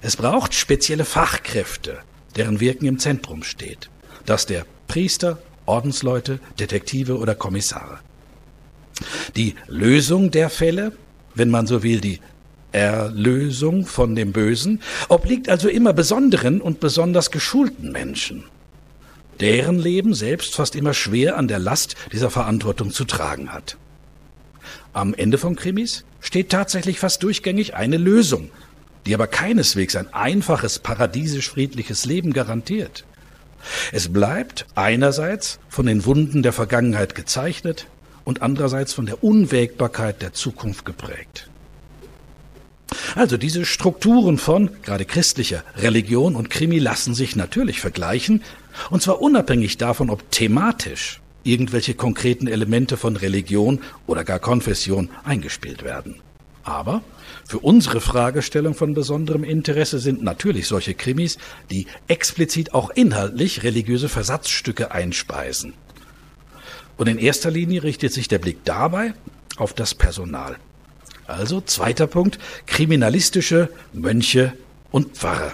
Es 0.02 0.16
braucht 0.16 0.54
spezielle 0.54 1.06
Fachkräfte, 1.06 2.00
deren 2.36 2.60
Wirken 2.60 2.86
im 2.86 3.00
Zentrum 3.00 3.44
steht. 3.44 3.90
Das 4.26 4.46
der 4.46 4.66
Priester, 4.88 5.40
Ordensleute, 5.66 6.40
Detektive 6.60 7.18
oder 7.18 7.36
Kommissare. 7.36 8.00
Die 9.36 9.56
Lösung 9.68 10.32
der 10.32 10.50
Fälle, 10.50 10.94
wenn 11.36 11.50
man 11.50 11.68
so 11.68 11.84
will, 11.84 12.00
die 12.00 12.20
Erlösung 12.72 13.86
von 13.86 14.16
dem 14.16 14.32
Bösen, 14.32 14.82
obliegt 15.10 15.50
also 15.50 15.68
immer 15.70 15.94
besonderen 15.94 16.62
und 16.62 16.80
besonders 16.80 17.32
geschulten 17.32 17.92
Menschen, 17.92 18.46
deren 19.40 19.78
Leben 19.78 20.14
selbst 20.14 20.56
fast 20.56 20.76
immer 20.76 20.94
schwer 20.94 21.38
an 21.38 21.48
der 21.48 21.60
Last 21.60 21.96
dieser 22.12 22.30
Verantwortung 22.30 22.92
zu 22.92 23.06
tragen 23.06 23.52
hat. 23.52 23.78
Am 24.94 25.14
Ende 25.14 25.38
von 25.38 25.56
Krimis 25.56 26.06
steht 26.20 26.50
tatsächlich 26.50 27.00
fast 27.00 27.24
durchgängig 27.24 27.76
eine 27.76 27.98
Lösung, 27.98 28.52
die 29.06 29.14
aber 29.14 29.28
keineswegs 29.28 29.96
ein 29.96 30.14
einfaches, 30.14 30.80
paradiesisch 30.80 31.50
friedliches 31.50 32.06
Leben 32.06 32.34
garantiert. 32.34 33.06
Es 33.92 34.12
bleibt 34.12 34.66
einerseits 34.76 35.60
von 35.70 35.86
den 35.86 36.06
Wunden 36.06 36.44
der 36.44 36.54
Vergangenheit 36.54 37.16
gezeichnet 37.16 37.88
und 38.24 38.42
andererseits 38.42 38.94
von 38.94 39.06
der 39.06 39.24
Unwägbarkeit 39.24 40.22
der 40.22 40.34
Zukunft 40.34 40.86
geprägt. 40.86 41.51
Also 43.16 43.38
diese 43.38 43.66
Strukturen 43.66 44.38
von 44.38 44.70
gerade 44.84 45.06
christlicher 45.06 45.64
Religion 45.78 46.36
und 46.36 46.50
Krimi 46.50 46.80
lassen 46.80 47.14
sich 47.14 47.36
natürlich 47.36 47.80
vergleichen, 47.80 48.44
und 48.90 49.02
zwar 49.02 49.22
unabhängig 49.22 49.78
davon, 49.78 50.10
ob 50.10 50.32
thematisch 50.32 51.22
irgendwelche 51.44 51.94
konkreten 51.94 52.48
Elemente 52.48 52.98
von 52.98 53.16
Religion 53.16 53.80
oder 54.08 54.24
gar 54.24 54.40
Konfession 54.40 55.10
eingespielt 55.24 55.84
werden. 55.84 56.22
Aber 56.64 57.02
für 57.48 57.60
unsere 57.60 58.02
Fragestellung 58.02 58.76
von 58.76 58.94
besonderem 58.94 59.44
Interesse 59.44 60.00
sind 60.00 60.24
natürlich 60.24 60.68
solche 60.68 60.94
Krimis, 60.94 61.38
die 61.72 61.88
explizit 62.08 62.74
auch 62.74 62.92
inhaltlich 62.92 63.64
religiöse 63.64 64.10
Versatzstücke 64.10 64.92
einspeisen. 64.92 65.74
Und 66.98 67.08
in 67.08 67.18
erster 67.18 67.50
Linie 67.50 67.82
richtet 67.84 68.14
sich 68.14 68.28
der 68.28 68.38
Blick 68.38 68.64
dabei 68.64 69.16
auf 69.58 69.74
das 69.74 69.96
Personal. 69.96 70.58
Also 71.32 71.62
zweiter 71.62 72.08
Punkt, 72.08 72.40
kriminalistische 72.66 73.70
Mönche 73.94 74.54
und 74.92 75.16
Pfarrer. 75.16 75.54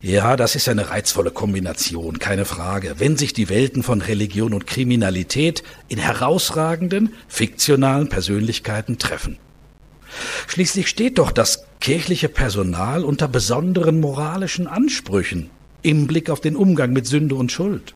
Ja, 0.00 0.36
das 0.36 0.54
ist 0.54 0.68
eine 0.68 0.90
reizvolle 0.90 1.30
Kombination, 1.30 2.18
keine 2.18 2.44
Frage. 2.44 2.96
Wenn 2.98 3.16
sich 3.16 3.32
die 3.32 3.48
Welten 3.48 3.82
von 3.82 4.02
Religion 4.02 4.52
und 4.52 4.66
Kriminalität 4.66 5.62
in 5.88 5.98
herausragenden, 5.98 7.14
fiktionalen 7.26 8.08
Persönlichkeiten 8.10 8.98
treffen. 8.98 9.38
Schließlich 10.46 10.88
steht 10.88 11.18
doch 11.18 11.32
das 11.32 11.64
kirchliche 11.80 12.28
Personal 12.28 13.04
unter 13.04 13.28
besonderen 13.28 14.00
moralischen 14.00 14.66
Ansprüchen 14.66 15.50
im 15.82 16.06
Blick 16.06 16.30
auf 16.30 16.40
den 16.40 16.54
Umgang 16.54 16.92
mit 16.92 17.06
Sünde 17.06 17.34
und 17.34 17.50
Schuld. 17.50 17.94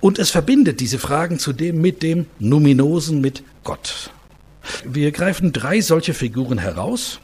Und 0.00 0.18
es 0.18 0.30
verbindet 0.30 0.80
diese 0.80 0.98
Fragen 0.98 1.38
zudem 1.38 1.80
mit 1.80 2.02
dem 2.02 2.26
Numinosen, 2.38 3.20
mit 3.20 3.42
Gott. 3.64 4.10
Wir 4.84 5.10
greifen 5.12 5.52
drei 5.52 5.80
solche 5.80 6.14
Figuren 6.14 6.58
heraus, 6.58 7.20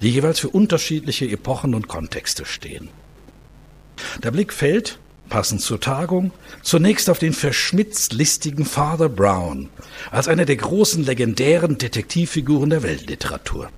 die 0.00 0.10
jeweils 0.10 0.40
für 0.40 0.48
unterschiedliche 0.48 1.28
Epochen 1.28 1.74
und 1.74 1.88
Kontexte 1.88 2.44
stehen. 2.44 2.88
Der 4.22 4.30
Blick 4.30 4.52
fällt, 4.52 4.98
passend 5.28 5.62
zur 5.62 5.80
Tagung, 5.80 6.32
zunächst 6.62 7.08
auf 7.08 7.18
den 7.18 7.32
verschmitzt 7.32 8.12
listigen 8.12 8.64
Father 8.64 9.08
Brown 9.08 9.68
als 10.10 10.28
eine 10.28 10.44
der 10.44 10.56
großen 10.56 11.04
legendären 11.04 11.78
Detektivfiguren 11.78 12.70
der 12.70 12.82
Weltliteratur. 12.82 13.70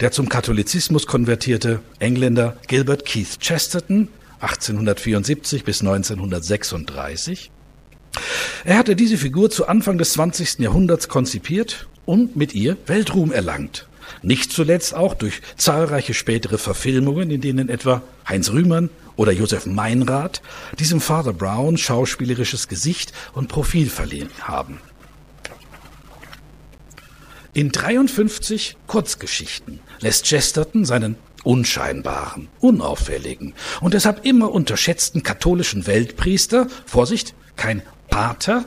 Der 0.00 0.12
zum 0.12 0.28
Katholizismus 0.28 1.06
konvertierte 1.06 1.80
Engländer 1.98 2.56
Gilbert 2.66 3.06
Keith 3.06 3.40
Chesterton 3.40 4.08
1874 4.40 5.64
bis 5.64 5.80
1936. 5.80 7.50
Er 8.64 8.78
hatte 8.78 8.94
diese 8.94 9.16
Figur 9.16 9.50
zu 9.50 9.66
Anfang 9.66 9.98
des 9.98 10.12
20. 10.12 10.60
Jahrhunderts 10.60 11.08
konzipiert 11.08 11.88
und 12.06 12.36
mit 12.36 12.54
ihr 12.54 12.76
Weltruhm 12.86 13.32
erlangt. 13.32 13.86
Nicht 14.22 14.52
zuletzt 14.52 14.94
auch 14.94 15.14
durch 15.14 15.40
zahlreiche 15.56 16.14
spätere 16.14 16.58
Verfilmungen, 16.58 17.30
in 17.30 17.40
denen 17.40 17.68
etwa 17.68 18.02
Heinz 18.28 18.50
Rühmann 18.50 18.90
oder 19.16 19.32
Josef 19.32 19.66
Meinrad 19.66 20.42
diesem 20.78 21.00
Father 21.00 21.32
Brown 21.32 21.76
schauspielerisches 21.76 22.68
Gesicht 22.68 23.12
und 23.32 23.48
Profil 23.48 23.88
verliehen 23.88 24.30
haben. 24.40 24.80
In 27.52 27.70
53 27.70 28.76
Kurzgeschichten 28.88 29.78
lässt 30.00 30.26
Chesterton 30.26 30.84
seinen 30.84 31.16
unscheinbaren, 31.44 32.48
unauffälligen 32.58 33.54
und 33.80 33.94
deshalb 33.94 34.24
immer 34.24 34.50
unterschätzten 34.50 35.22
katholischen 35.22 35.86
Weltpriester, 35.86 36.66
Vorsicht, 36.86 37.34
kein 37.54 37.82
Pater, 38.10 38.64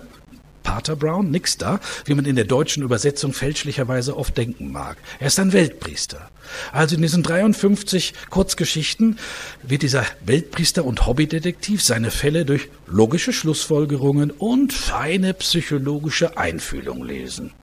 Pater 0.68 0.98
Brown, 0.98 1.32
nix 1.32 1.58
da, 1.58 1.80
wie 2.04 2.14
man 2.14 2.26
in 2.26 2.36
der 2.36 2.44
deutschen 2.44 2.84
Übersetzung 2.84 3.32
fälschlicherweise 3.32 4.18
oft 4.18 4.38
denken 4.38 4.70
mag. 4.70 4.98
Er 5.18 5.28
ist 5.28 5.40
ein 5.40 5.54
Weltpriester. 5.54 6.30
Also 6.74 6.98
in 6.98 7.02
diesen 7.02 7.24
53 7.24 8.14
Kurzgeschichten 8.30 9.18
wird 9.64 9.82
dieser 9.82 10.04
Weltpriester 10.26 10.84
und 10.84 11.08
Hobbydetektiv 11.08 11.82
seine 11.82 12.12
Fälle 12.12 12.44
durch 12.44 12.68
logische 12.86 13.32
Schlussfolgerungen 13.32 14.30
und 14.30 14.74
feine 14.74 15.34
psychologische 15.36 16.38
Einfühlung 16.38 17.02
lesen. 17.02 17.54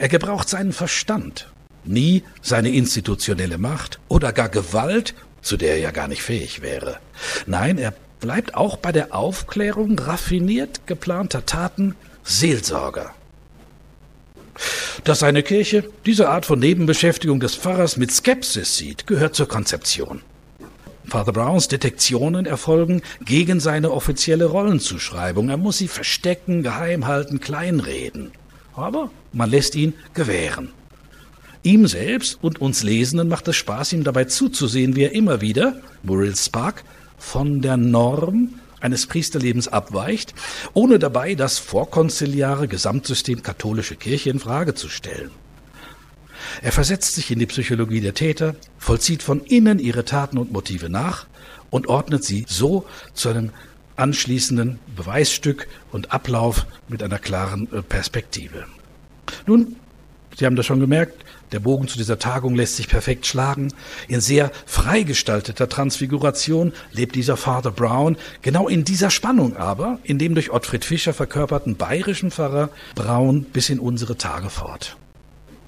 Er 0.00 0.08
gebraucht 0.08 0.48
seinen 0.48 0.72
Verstand, 0.72 1.46
nie 1.84 2.24
seine 2.40 2.70
institutionelle 2.70 3.58
Macht 3.58 4.00
oder 4.08 4.32
gar 4.32 4.48
Gewalt, 4.48 5.14
zu 5.42 5.56
der 5.56 5.74
er 5.74 5.78
ja 5.78 5.90
gar 5.92 6.08
nicht 6.08 6.22
fähig 6.24 6.60
wäre. 6.60 6.98
Nein, 7.46 7.78
er 7.78 7.94
bleibt 8.18 8.56
auch 8.56 8.78
bei 8.78 8.90
der 8.90 9.14
Aufklärung 9.14 9.96
raffiniert 9.96 10.88
geplanter 10.88 11.46
Taten 11.46 11.94
Seelsorger. 12.24 13.14
Dass 15.04 15.20
seine 15.20 15.42
Kirche 15.42 15.84
diese 16.06 16.28
Art 16.28 16.46
von 16.46 16.58
Nebenbeschäftigung 16.58 17.40
des 17.40 17.56
Pfarrers 17.56 17.96
mit 17.96 18.12
Skepsis 18.12 18.76
sieht, 18.76 19.06
gehört 19.06 19.34
zur 19.34 19.48
Konzeption. 19.48 20.22
Father 21.08 21.32
Browns 21.32 21.68
Detektionen 21.68 22.46
erfolgen 22.46 23.02
gegen 23.24 23.60
seine 23.60 23.90
offizielle 23.90 24.46
Rollenzuschreibung. 24.46 25.48
Er 25.48 25.56
muss 25.56 25.78
sie 25.78 25.88
verstecken, 25.88 26.62
geheim 26.62 27.06
halten, 27.06 27.40
kleinreden. 27.40 28.30
Aber 28.74 29.10
man 29.32 29.50
lässt 29.50 29.74
ihn 29.74 29.94
gewähren. 30.14 30.70
Ihm 31.64 31.86
selbst 31.86 32.38
und 32.42 32.60
uns 32.60 32.82
Lesenden 32.82 33.28
macht 33.28 33.46
es 33.48 33.56
Spaß, 33.56 33.92
ihm 33.92 34.04
dabei 34.04 34.24
zuzusehen, 34.24 34.96
wie 34.96 35.04
er 35.04 35.12
immer 35.12 35.40
wieder, 35.40 35.80
Muriel 36.02 36.34
Spark, 36.36 36.82
von 37.18 37.60
der 37.60 37.76
Norm 37.76 38.54
eines 38.82 39.06
Priesterlebens 39.06 39.68
abweicht, 39.68 40.34
ohne 40.74 40.98
dabei 40.98 41.34
das 41.34 41.58
vorkonziliare 41.58 42.68
Gesamtsystem 42.68 43.42
katholische 43.42 43.96
Kirche 43.96 44.30
in 44.30 44.38
Frage 44.38 44.74
zu 44.74 44.88
stellen. 44.88 45.30
Er 46.60 46.72
versetzt 46.72 47.14
sich 47.14 47.30
in 47.30 47.38
die 47.38 47.46
Psychologie 47.46 48.00
der 48.00 48.14
Täter, 48.14 48.56
vollzieht 48.78 49.22
von 49.22 49.40
innen 49.42 49.78
ihre 49.78 50.04
Taten 50.04 50.38
und 50.38 50.52
Motive 50.52 50.90
nach 50.90 51.26
und 51.70 51.86
ordnet 51.86 52.24
sie 52.24 52.44
so 52.48 52.84
zu 53.14 53.28
einem 53.28 53.50
anschließenden 53.96 54.78
Beweisstück 54.96 55.68
und 55.92 56.12
Ablauf 56.12 56.66
mit 56.88 57.02
einer 57.02 57.18
klaren 57.18 57.72
äh, 57.72 57.82
Perspektive. 57.82 58.66
Nun, 59.46 59.76
Sie 60.36 60.46
haben 60.46 60.56
das 60.56 60.66
schon 60.66 60.80
gemerkt, 60.80 61.24
der 61.52 61.60
Bogen 61.60 61.86
zu 61.86 61.98
dieser 61.98 62.18
Tagung 62.18 62.54
lässt 62.54 62.76
sich 62.76 62.88
perfekt 62.88 63.26
schlagen. 63.26 63.72
In 64.08 64.20
sehr 64.20 64.50
freigestalteter 64.66 65.68
Transfiguration 65.68 66.72
lebt 66.92 67.14
dieser 67.14 67.36
Father 67.36 67.70
Brown 67.70 68.16
genau 68.40 68.68
in 68.68 68.84
dieser 68.84 69.10
Spannung 69.10 69.56
aber, 69.56 69.98
in 70.02 70.18
dem 70.18 70.34
durch 70.34 70.50
Ottfried 70.50 70.84
Fischer 70.84 71.14
verkörperten 71.14 71.76
bayerischen 71.76 72.30
Pfarrer 72.30 72.70
Brown 72.94 73.44
bis 73.44 73.70
in 73.70 73.78
unsere 73.78 74.16
Tage 74.16 74.50
fort. 74.50 74.96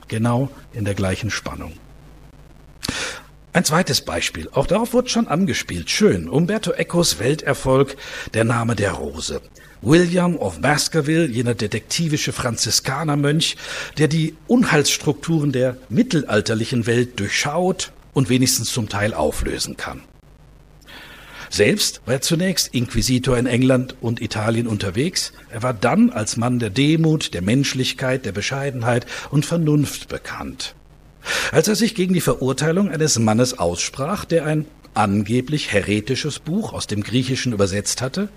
Genau 0.09 0.49
in 0.73 0.85
der 0.85 0.95
gleichen 0.95 1.31
Spannung. 1.31 1.73
Ein 3.55 3.65
zweites 3.65 4.01
Beispiel, 4.01 4.49
auch 4.51 4.67
darauf 4.67 4.95
wird 4.95 5.11
schon 5.11 5.29
angespielt. 5.29 5.89
Schön, 5.89 6.29
Umberto 6.29 6.73
Ecos 6.73 7.21
Welterfolg, 7.21 7.97
der 8.35 8.43
Name 8.43 8.75
der 8.75 8.95
Rose. 8.95 9.41
William 9.81 10.35
of 10.35 10.61
Baskerville, 10.61 11.29
jener 11.29 11.55
detektivische 11.55 12.33
Franziskanermönch, 12.33 13.55
der 13.97 14.09
die 14.09 14.35
Unheilsstrukturen 14.49 15.53
der 15.53 15.77
mittelalterlichen 15.89 16.89
Welt 16.89 17.21
durchschaut 17.21 17.93
und 18.13 18.29
wenigstens 18.29 18.73
zum 18.73 18.89
Teil 18.89 19.15
auflösen 19.15 19.77
kann. 19.77 20.03
Selbst 21.49 22.01
war 22.07 22.15
er 22.15 22.23
zunächst 22.23 22.75
Inquisitor 22.75 23.39
in 23.39 23.47
England 23.47 23.95
und 24.01 24.21
Italien 24.21 24.67
unterwegs. 24.67 25.33
Er 25.51 25.63
war 25.63 25.75
dann 25.75 26.11
als 26.11 26.37
Mann 26.37 26.59
der 26.59 26.71
Demut, 26.71 27.33
der 27.35 27.43
Menschlichkeit, 27.43 28.25
der 28.25 28.33
Bescheidenheit 28.33 29.07
und 29.31 29.47
Vernunft 29.47 30.09
bekannt. 30.09 30.75
Als 31.52 31.69
er 31.69 31.75
sich 31.75 31.95
gegen 31.95 32.14
die 32.14 32.21
Verurteilung 32.21 32.90
eines 32.90 33.19
Mannes 33.19 33.59
aussprach, 33.59 34.25
der 34.25 34.47
ein 34.47 34.66
angeblich 34.95 35.73
heretisches 35.73 36.38
Buch 36.38 36.73
aus 36.73 36.87
dem 36.87 37.02
Griechischen 37.02 37.52
übersetzt 37.52 38.00
hatte, 38.00 38.28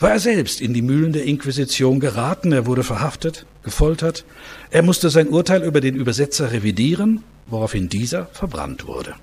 war 0.00 0.10
er 0.10 0.20
selbst 0.20 0.60
in 0.60 0.72
die 0.72 0.82
Mühlen 0.82 1.12
der 1.12 1.24
Inquisition 1.24 2.00
geraten, 2.00 2.52
er 2.52 2.66
wurde 2.66 2.84
verhaftet, 2.84 3.46
gefoltert, 3.62 4.24
er 4.70 4.82
musste 4.82 5.10
sein 5.10 5.28
Urteil 5.28 5.62
über 5.62 5.80
den 5.80 5.96
Übersetzer 5.96 6.52
revidieren, 6.52 7.24
woraufhin 7.46 7.88
dieser 7.88 8.26
verbrannt 8.26 8.86
wurde. 8.86 9.14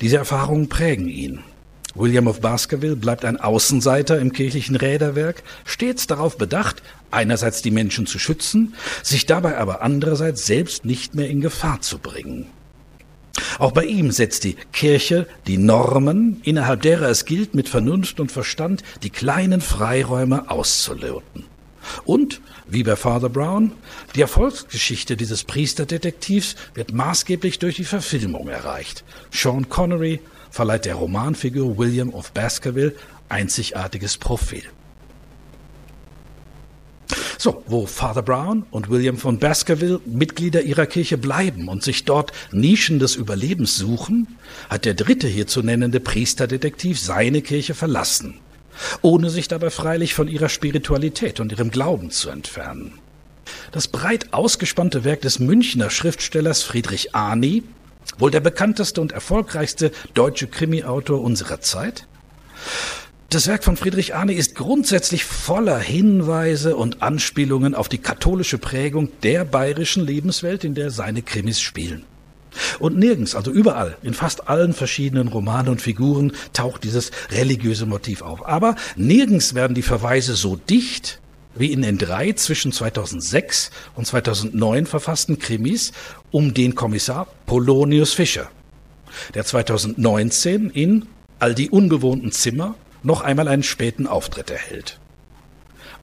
Diese 0.00 0.16
Erfahrungen 0.16 0.68
prägen 0.68 1.08
ihn. 1.08 1.40
William 1.94 2.26
of 2.26 2.40
Baskerville 2.40 2.96
bleibt 2.96 3.24
ein 3.24 3.38
Außenseiter 3.38 4.18
im 4.18 4.32
kirchlichen 4.32 4.76
Räderwerk, 4.76 5.42
stets 5.64 6.06
darauf 6.06 6.38
bedacht, 6.38 6.82
einerseits 7.10 7.60
die 7.60 7.70
Menschen 7.70 8.06
zu 8.06 8.18
schützen, 8.18 8.74
sich 9.02 9.26
dabei 9.26 9.58
aber 9.58 9.82
andererseits 9.82 10.46
selbst 10.46 10.84
nicht 10.84 11.14
mehr 11.14 11.28
in 11.28 11.40
Gefahr 11.40 11.80
zu 11.80 11.98
bringen. 11.98 12.46
Auch 13.58 13.72
bei 13.72 13.84
ihm 13.84 14.10
setzt 14.10 14.44
die 14.44 14.56
Kirche 14.72 15.26
die 15.46 15.58
Normen, 15.58 16.40
innerhalb 16.44 16.82
derer 16.82 17.08
es 17.08 17.24
gilt, 17.24 17.54
mit 17.54 17.68
Vernunft 17.68 18.20
und 18.20 18.32
Verstand 18.32 18.82
die 19.02 19.10
kleinen 19.10 19.60
Freiräume 19.60 20.50
auszuloten. 20.50 21.44
Und, 22.04 22.40
wie 22.68 22.84
bei 22.84 22.96
Father 22.96 23.28
Brown, 23.28 23.72
die 24.14 24.20
Erfolgsgeschichte 24.20 25.16
dieses 25.16 25.44
Priesterdetektivs 25.44 26.54
wird 26.74 26.92
maßgeblich 26.92 27.58
durch 27.58 27.76
die 27.76 27.84
Verfilmung 27.84 28.48
erreicht. 28.48 29.04
Sean 29.30 29.68
Connery 29.68 30.20
verleiht 30.52 30.84
der 30.84 30.94
Romanfigur 30.94 31.76
William 31.78 32.10
of 32.10 32.30
Baskerville 32.32 32.94
einzigartiges 33.28 34.18
Profil. 34.18 34.62
So, 37.38 37.64
wo 37.66 37.86
Father 37.86 38.22
Brown 38.22 38.64
und 38.70 38.88
William 38.88 39.16
von 39.16 39.40
Baskerville 39.40 40.00
Mitglieder 40.06 40.62
ihrer 40.62 40.86
Kirche 40.86 41.18
bleiben 41.18 41.66
und 41.66 41.82
sich 41.82 42.04
dort 42.04 42.30
Nischen 42.52 43.00
des 43.00 43.16
Überlebens 43.16 43.76
suchen, 43.76 44.38
hat 44.70 44.84
der 44.84 44.94
dritte 44.94 45.26
hier 45.26 45.48
zu 45.48 45.62
nennende 45.62 45.98
Priesterdetektiv 45.98 47.00
seine 47.00 47.42
Kirche 47.42 47.74
verlassen, 47.74 48.38
ohne 49.00 49.28
sich 49.28 49.48
dabei 49.48 49.70
freilich 49.70 50.14
von 50.14 50.28
ihrer 50.28 50.48
Spiritualität 50.48 51.40
und 51.40 51.50
ihrem 51.50 51.72
Glauben 51.72 52.10
zu 52.10 52.30
entfernen. 52.30 52.98
Das 53.72 53.88
breit 53.88 54.32
ausgespannte 54.32 55.02
Werk 55.02 55.22
des 55.22 55.40
Münchner 55.40 55.90
Schriftstellers 55.90 56.62
Friedrich 56.62 57.14
Arni, 57.14 57.64
wohl 58.18 58.30
der 58.30 58.40
bekannteste 58.40 59.00
und 59.00 59.12
erfolgreichste 59.12 59.92
deutsche 60.14 60.46
Krimiautor 60.46 61.20
unserer 61.22 61.60
Zeit, 61.60 62.06
das 63.32 63.46
Werk 63.46 63.64
von 63.64 63.78
Friedrich 63.78 64.14
Arne 64.14 64.34
ist 64.34 64.54
grundsätzlich 64.56 65.24
voller 65.24 65.78
Hinweise 65.78 66.76
und 66.76 67.02
Anspielungen 67.02 67.74
auf 67.74 67.88
die 67.88 67.96
katholische 67.96 68.58
Prägung 68.58 69.08
der 69.22 69.46
bayerischen 69.46 70.04
Lebenswelt, 70.04 70.64
in 70.64 70.74
der 70.74 70.90
seine 70.90 71.22
Krimis 71.22 71.58
spielen. 71.58 72.04
Und 72.78 72.98
nirgends, 72.98 73.34
also 73.34 73.50
überall, 73.50 73.96
in 74.02 74.12
fast 74.12 74.50
allen 74.50 74.74
verschiedenen 74.74 75.28
Romanen 75.28 75.70
und 75.70 75.80
Figuren 75.80 76.32
taucht 76.52 76.84
dieses 76.84 77.10
religiöse 77.30 77.86
Motiv 77.86 78.20
auf. 78.20 78.46
Aber 78.46 78.76
nirgends 78.96 79.54
werden 79.54 79.74
die 79.74 79.80
Verweise 79.80 80.34
so 80.34 80.56
dicht 80.56 81.21
wie 81.54 81.72
in 81.72 81.82
den 81.82 81.98
drei 81.98 82.32
zwischen 82.32 82.72
2006 82.72 83.70
und 83.94 84.06
2009 84.06 84.86
verfassten 84.86 85.38
Krimis 85.38 85.92
um 86.30 86.54
den 86.54 86.74
Kommissar 86.74 87.26
Polonius 87.46 88.14
Fischer, 88.14 88.50
der 89.34 89.44
2019 89.44 90.70
in 90.70 91.06
All 91.38 91.56
die 91.56 91.70
unbewohnten 91.70 92.30
Zimmer 92.30 92.76
noch 93.02 93.22
einmal 93.22 93.48
einen 93.48 93.64
späten 93.64 94.06
Auftritt 94.06 94.48
erhält. 94.50 95.00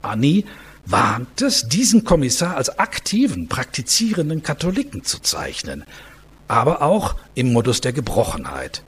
Annie 0.02 0.44
warnt 0.84 1.40
es, 1.40 1.66
diesen 1.66 2.04
Kommissar 2.04 2.56
als 2.56 2.78
aktiven, 2.78 3.48
praktizierenden 3.48 4.42
Katholiken 4.42 5.02
zu 5.02 5.18
zeichnen, 5.20 5.84
aber 6.46 6.82
auch 6.82 7.16
im 7.34 7.54
Modus 7.54 7.80
der 7.80 7.94
Gebrochenheit. 7.94 8.82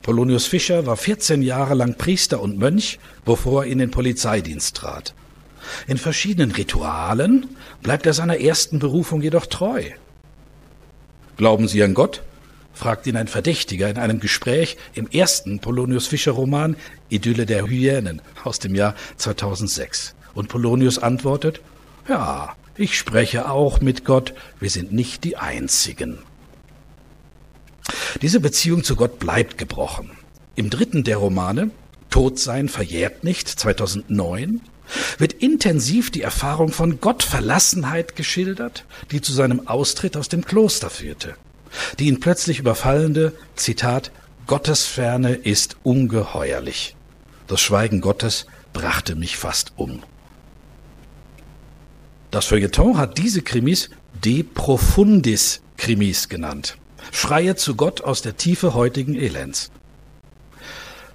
Polonius 0.00 0.46
Fischer 0.46 0.86
war 0.86 0.96
14 0.96 1.42
Jahre 1.42 1.74
lang 1.74 1.96
Priester 1.96 2.40
und 2.40 2.56
Mönch, 2.56 2.98
bevor 3.26 3.64
er 3.64 3.70
in 3.70 3.78
den 3.78 3.90
Polizeidienst 3.90 4.76
trat. 4.76 5.14
In 5.86 5.98
verschiedenen 5.98 6.52
Ritualen 6.52 7.46
bleibt 7.82 8.06
er 8.06 8.14
seiner 8.14 8.40
ersten 8.40 8.78
Berufung 8.78 9.22
jedoch 9.22 9.46
treu. 9.46 9.84
Glauben 11.36 11.68
Sie 11.68 11.82
an 11.82 11.94
Gott? 11.94 12.22
fragt 12.72 13.08
ihn 13.08 13.16
ein 13.16 13.26
Verdächtiger 13.26 13.90
in 13.90 13.98
einem 13.98 14.20
Gespräch 14.20 14.76
im 14.94 15.08
ersten 15.08 15.58
Polonius 15.58 16.06
Fischer 16.06 16.32
Roman 16.32 16.76
Idylle 17.08 17.44
der 17.44 17.66
Hyänen 17.66 18.22
aus 18.44 18.60
dem 18.60 18.76
Jahr 18.76 18.94
2006. 19.16 20.14
Und 20.34 20.48
Polonius 20.48 20.98
antwortet, 20.98 21.60
ja, 22.08 22.54
ich 22.76 22.96
spreche 22.96 23.50
auch 23.50 23.80
mit 23.80 24.04
Gott, 24.04 24.32
wir 24.60 24.70
sind 24.70 24.92
nicht 24.92 25.24
die 25.24 25.36
Einzigen. 25.36 26.18
Diese 28.22 28.38
Beziehung 28.38 28.84
zu 28.84 28.94
Gott 28.94 29.18
bleibt 29.18 29.58
gebrochen. 29.58 30.10
Im 30.54 30.70
dritten 30.70 31.02
der 31.02 31.16
Romane, 31.16 31.70
Todsein 32.10 32.68
verjährt 32.68 33.24
nicht, 33.24 33.48
2009, 33.48 34.60
wird 35.18 35.34
intensiv 35.34 36.10
die 36.10 36.22
Erfahrung 36.22 36.72
von 36.72 37.00
Gottverlassenheit 37.00 38.16
geschildert, 38.16 38.84
die 39.10 39.20
zu 39.20 39.32
seinem 39.32 39.66
Austritt 39.68 40.16
aus 40.16 40.28
dem 40.28 40.44
Kloster 40.44 40.90
führte. 40.90 41.34
Die 41.98 42.06
ihn 42.06 42.20
plötzlich 42.20 42.58
überfallende, 42.58 43.32
Zitat, 43.56 44.10
Gottesferne 44.46 45.34
ist 45.34 45.76
ungeheuerlich. 45.82 46.96
Das 47.46 47.60
Schweigen 47.60 48.00
Gottes 48.00 48.46
brachte 48.72 49.14
mich 49.14 49.36
fast 49.36 49.72
um. 49.76 50.02
Das 52.30 52.46
Feuilleton 52.46 52.98
hat 52.98 53.18
diese 53.18 53.42
Krimis 53.42 53.90
De 54.24 54.42
Profundis 54.42 55.60
Krimis 55.76 56.28
genannt. 56.28 56.76
Schreie 57.12 57.56
zu 57.56 57.74
Gott 57.74 58.02
aus 58.02 58.20
der 58.20 58.36
Tiefe 58.36 58.74
heutigen 58.74 59.14
Elends. 59.14 59.70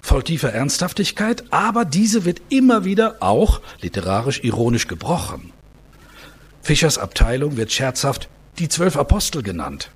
Voll 0.04 0.22
tiefer 0.22 0.52
Ernsthaftigkeit, 0.52 1.44
aber 1.48 1.86
diese 1.86 2.26
wird 2.26 2.42
immer 2.50 2.84
wieder 2.84 3.16
auch 3.20 3.62
literarisch 3.80 4.44
ironisch 4.44 4.86
gebrochen. 4.86 5.50
Fischers 6.60 6.98
Abteilung 6.98 7.56
wird 7.56 7.72
scherzhaft 7.72 8.28
die 8.58 8.68
zwölf 8.68 8.98
Apostel 8.98 9.42
genannt. 9.42 9.90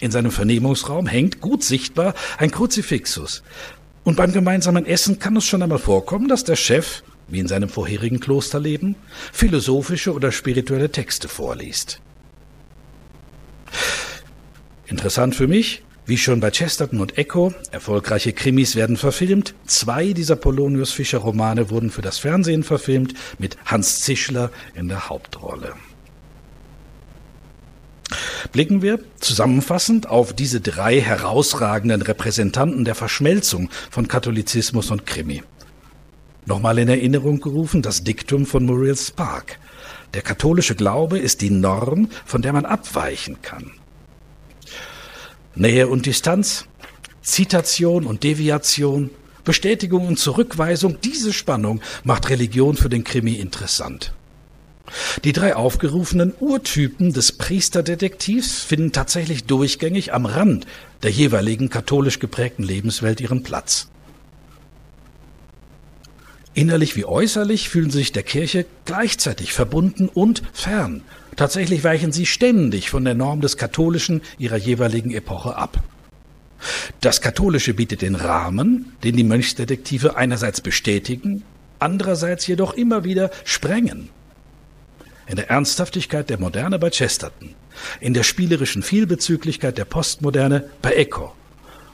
In 0.00 0.10
seinem 0.10 0.32
Vernehmungsraum 0.32 1.06
hängt, 1.06 1.40
gut 1.40 1.62
sichtbar, 1.62 2.14
ein 2.38 2.50
Kruzifixus. 2.50 3.44
Und 4.02 4.16
beim 4.16 4.32
gemeinsamen 4.32 4.84
Essen 4.84 5.20
kann 5.20 5.36
es 5.36 5.46
schon 5.46 5.62
einmal 5.62 5.78
vorkommen, 5.78 6.26
dass 6.26 6.42
der 6.42 6.56
Chef, 6.56 7.04
wie 7.28 7.38
in 7.38 7.46
seinem 7.46 7.68
vorherigen 7.68 8.18
Klosterleben, 8.18 8.96
philosophische 9.32 10.12
oder 10.12 10.32
spirituelle 10.32 10.90
Texte 10.90 11.28
vorliest. 11.28 12.00
Interessant 14.88 15.36
für 15.36 15.46
mich, 15.46 15.84
wie 16.10 16.18
schon 16.18 16.40
bei 16.40 16.50
Chesterton 16.50 17.00
und 17.00 17.18
Echo, 17.18 17.54
erfolgreiche 17.70 18.32
Krimis 18.32 18.74
werden 18.74 18.96
verfilmt. 18.96 19.54
Zwei 19.66 20.12
dieser 20.12 20.34
Polonius 20.34 20.90
Fischer 20.90 21.18
Romane 21.18 21.70
wurden 21.70 21.92
für 21.92 22.02
das 22.02 22.18
Fernsehen 22.18 22.64
verfilmt, 22.64 23.14
mit 23.38 23.56
Hans 23.64 24.00
Zischler 24.00 24.50
in 24.74 24.88
der 24.88 25.08
Hauptrolle. 25.08 25.74
Blicken 28.50 28.82
wir 28.82 28.98
zusammenfassend 29.20 30.08
auf 30.08 30.32
diese 30.32 30.60
drei 30.60 31.00
herausragenden 31.00 32.02
Repräsentanten 32.02 32.84
der 32.84 32.96
Verschmelzung 32.96 33.70
von 33.88 34.08
Katholizismus 34.08 34.90
und 34.90 35.06
Krimi. 35.06 35.44
Nochmal 36.44 36.80
in 36.80 36.88
Erinnerung 36.88 37.38
gerufen 37.40 37.82
das 37.82 38.02
Diktum 38.02 38.46
von 38.46 38.66
Muriel 38.66 38.96
Spark. 38.96 39.60
Der 40.14 40.22
katholische 40.22 40.74
Glaube 40.74 41.20
ist 41.20 41.40
die 41.40 41.50
Norm, 41.50 42.08
von 42.26 42.42
der 42.42 42.52
man 42.52 42.64
abweichen 42.64 43.42
kann. 43.42 43.70
Nähe 45.54 45.88
und 45.88 46.06
Distanz, 46.06 46.66
Zitation 47.22 48.06
und 48.06 48.22
Deviation, 48.22 49.10
Bestätigung 49.44 50.06
und 50.06 50.18
Zurückweisung, 50.18 50.98
diese 51.02 51.32
Spannung 51.32 51.80
macht 52.04 52.30
Religion 52.30 52.76
für 52.76 52.88
den 52.88 53.04
Krimi 53.04 53.34
interessant. 53.34 54.12
Die 55.24 55.32
drei 55.32 55.54
aufgerufenen 55.54 56.34
Urtypen 56.40 57.12
des 57.12 57.32
Priesterdetektivs 57.32 58.62
finden 58.62 58.92
tatsächlich 58.92 59.44
durchgängig 59.44 60.12
am 60.12 60.26
Rand 60.26 60.66
der 61.02 61.10
jeweiligen 61.10 61.68
katholisch 61.68 62.18
geprägten 62.18 62.62
Lebenswelt 62.62 63.20
ihren 63.20 63.42
Platz. 63.42 63.88
Innerlich 66.54 66.96
wie 66.96 67.04
äußerlich 67.04 67.68
fühlen 67.68 67.90
sie 67.90 67.98
sich 67.98 68.12
der 68.12 68.22
Kirche 68.22 68.66
gleichzeitig 68.84 69.52
verbunden 69.52 70.08
und 70.08 70.42
fern. 70.52 71.02
Tatsächlich 71.36 71.84
weichen 71.84 72.12
sie 72.12 72.26
ständig 72.26 72.90
von 72.90 73.04
der 73.04 73.14
Norm 73.14 73.40
des 73.40 73.56
Katholischen 73.56 74.20
ihrer 74.38 74.56
jeweiligen 74.56 75.12
Epoche 75.12 75.56
ab. 75.56 75.82
Das 77.00 77.20
Katholische 77.20 77.72
bietet 77.72 78.02
den 78.02 78.16
Rahmen, 78.16 78.92
den 79.04 79.16
die 79.16 79.24
Mönchsdetektive 79.24 80.16
einerseits 80.16 80.60
bestätigen, 80.60 81.44
andererseits 81.78 82.46
jedoch 82.46 82.74
immer 82.74 83.04
wieder 83.04 83.30
sprengen 83.44 84.10
in 85.30 85.36
der 85.36 85.48
Ernsthaftigkeit 85.48 86.28
der 86.28 86.40
Moderne 86.40 86.80
bei 86.80 86.90
Chesterton, 86.90 87.54
in 88.00 88.14
der 88.14 88.24
spielerischen 88.24 88.82
Vielbezüglichkeit 88.82 89.78
der 89.78 89.84
Postmoderne 89.84 90.68
bei 90.82 90.92
Eco 90.94 91.32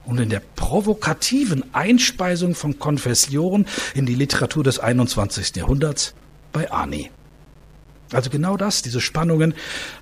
und 0.07 0.19
in 0.19 0.31
der 0.31 0.41
provokativen 0.55 1.75
Einspeisung 1.75 2.55
von 2.55 2.79
Konfession 2.79 3.67
in 3.95 4.07
die 4.07 4.15
Literatur 4.15 4.65
des 4.65 4.79
21. 4.79 5.55
Jahrhunderts 5.57 6.15
bei 6.53 6.71
Ani. 6.71 7.11
Also 8.13 8.31
genau 8.31 8.57
das, 8.57 8.83
diese 8.83 9.01
Spannungen 9.01 9.55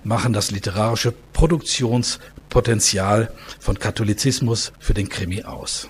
machen 0.05 0.35
das 0.35 0.51
literarische 0.51 1.15
Produktionspotenzial 1.33 3.33
von 3.59 3.79
Katholizismus 3.79 4.73
für 4.79 4.93
den 4.93 5.09
Krimi 5.09 5.45
aus. 5.45 5.89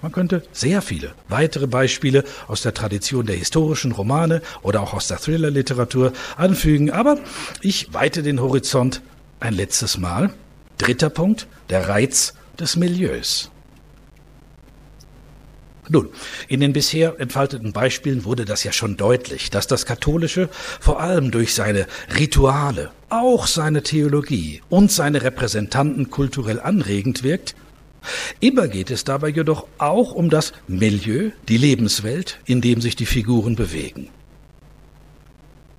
Man 0.00 0.12
könnte 0.12 0.44
sehr 0.52 0.80
viele 0.82 1.14
weitere 1.28 1.66
Beispiele 1.66 2.24
aus 2.48 2.62
der 2.62 2.74
Tradition 2.74 3.26
der 3.26 3.36
historischen 3.36 3.92
Romane 3.92 4.42
oder 4.62 4.80
auch 4.80 4.94
aus 4.94 5.06
der 5.08 5.18
Thriller-Literatur 5.18 6.12
anfügen, 6.36 6.90
aber 6.90 7.18
ich 7.60 7.92
weite 7.94 8.22
den 8.22 8.40
Horizont 8.40 9.02
ein 9.38 9.54
letztes 9.54 9.98
Mal. 9.98 10.32
Dritter 10.78 11.10
Punkt, 11.10 11.46
der 11.70 11.88
Reiz 11.88 12.34
des 12.58 12.76
Milieus. 12.76 13.50
Nun, 15.88 16.08
in 16.48 16.60
den 16.60 16.72
bisher 16.72 17.18
entfalteten 17.18 17.72
Beispielen 17.72 18.24
wurde 18.24 18.44
das 18.44 18.64
ja 18.64 18.72
schon 18.72 18.96
deutlich, 18.96 19.50
dass 19.50 19.66
das 19.66 19.84
Katholische 19.84 20.48
vor 20.80 21.00
allem 21.00 21.30
durch 21.30 21.54
seine 21.54 21.86
Rituale, 22.16 22.92
auch 23.08 23.46
seine 23.46 23.82
Theologie 23.82 24.62
und 24.70 24.92
seine 24.92 25.22
Repräsentanten 25.22 26.08
kulturell 26.08 26.60
anregend 26.60 27.22
wirkt, 27.22 27.54
Immer 28.40 28.68
geht 28.68 28.90
es 28.90 29.04
dabei 29.04 29.28
jedoch 29.28 29.66
auch 29.78 30.12
um 30.12 30.30
das 30.30 30.52
Milieu, 30.66 31.30
die 31.48 31.56
Lebenswelt, 31.56 32.40
in 32.46 32.60
dem 32.60 32.80
sich 32.80 32.96
die 32.96 33.06
Figuren 33.06 33.54
bewegen. 33.54 34.08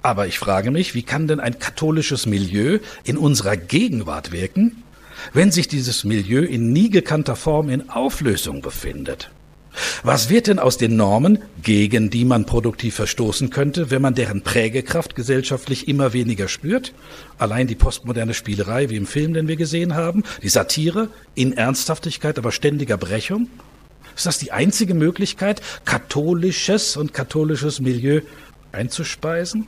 Aber 0.01 0.27
ich 0.27 0.39
frage 0.39 0.71
mich, 0.71 0.95
wie 0.95 1.03
kann 1.03 1.27
denn 1.27 1.39
ein 1.39 1.59
katholisches 1.59 2.25
Milieu 2.25 2.79
in 3.03 3.17
unserer 3.17 3.57
Gegenwart 3.57 4.31
wirken, 4.31 4.83
wenn 5.31 5.51
sich 5.51 5.67
dieses 5.67 6.03
Milieu 6.03 6.41
in 6.43 6.73
nie 6.73 6.89
gekannter 6.89 7.35
Form 7.35 7.69
in 7.69 7.89
Auflösung 7.89 8.61
befindet? 8.61 9.29
Was 10.03 10.29
wird 10.29 10.47
denn 10.47 10.59
aus 10.59 10.77
den 10.77 10.95
Normen, 10.95 11.39
gegen 11.61 12.09
die 12.09 12.25
man 12.25 12.45
produktiv 12.45 12.95
verstoßen 12.95 13.49
könnte, 13.49 13.89
wenn 13.89 14.01
man 14.01 14.13
deren 14.13 14.41
Prägekraft 14.41 15.15
gesellschaftlich 15.15 15.87
immer 15.87 16.13
weniger 16.13 16.47
spürt? 16.47 16.93
Allein 17.39 17.67
die 17.67 17.75
postmoderne 17.75 18.33
Spielerei, 18.33 18.89
wie 18.89 18.97
im 18.97 19.07
Film, 19.07 19.33
den 19.33 19.47
wir 19.47 19.55
gesehen 19.55 19.95
haben, 19.95 20.23
die 20.43 20.49
Satire 20.49 21.09
in 21.33 21.53
Ernsthaftigkeit, 21.53 22.37
aber 22.37 22.51
ständiger 22.51 22.97
Brechung? 22.97 23.49
Ist 24.15 24.27
das 24.27 24.37
die 24.37 24.51
einzige 24.51 24.93
Möglichkeit, 24.93 25.61
katholisches 25.85 26.95
und 26.95 27.13
katholisches 27.13 27.79
Milieu 27.79 28.21
einzuspeisen? 28.71 29.67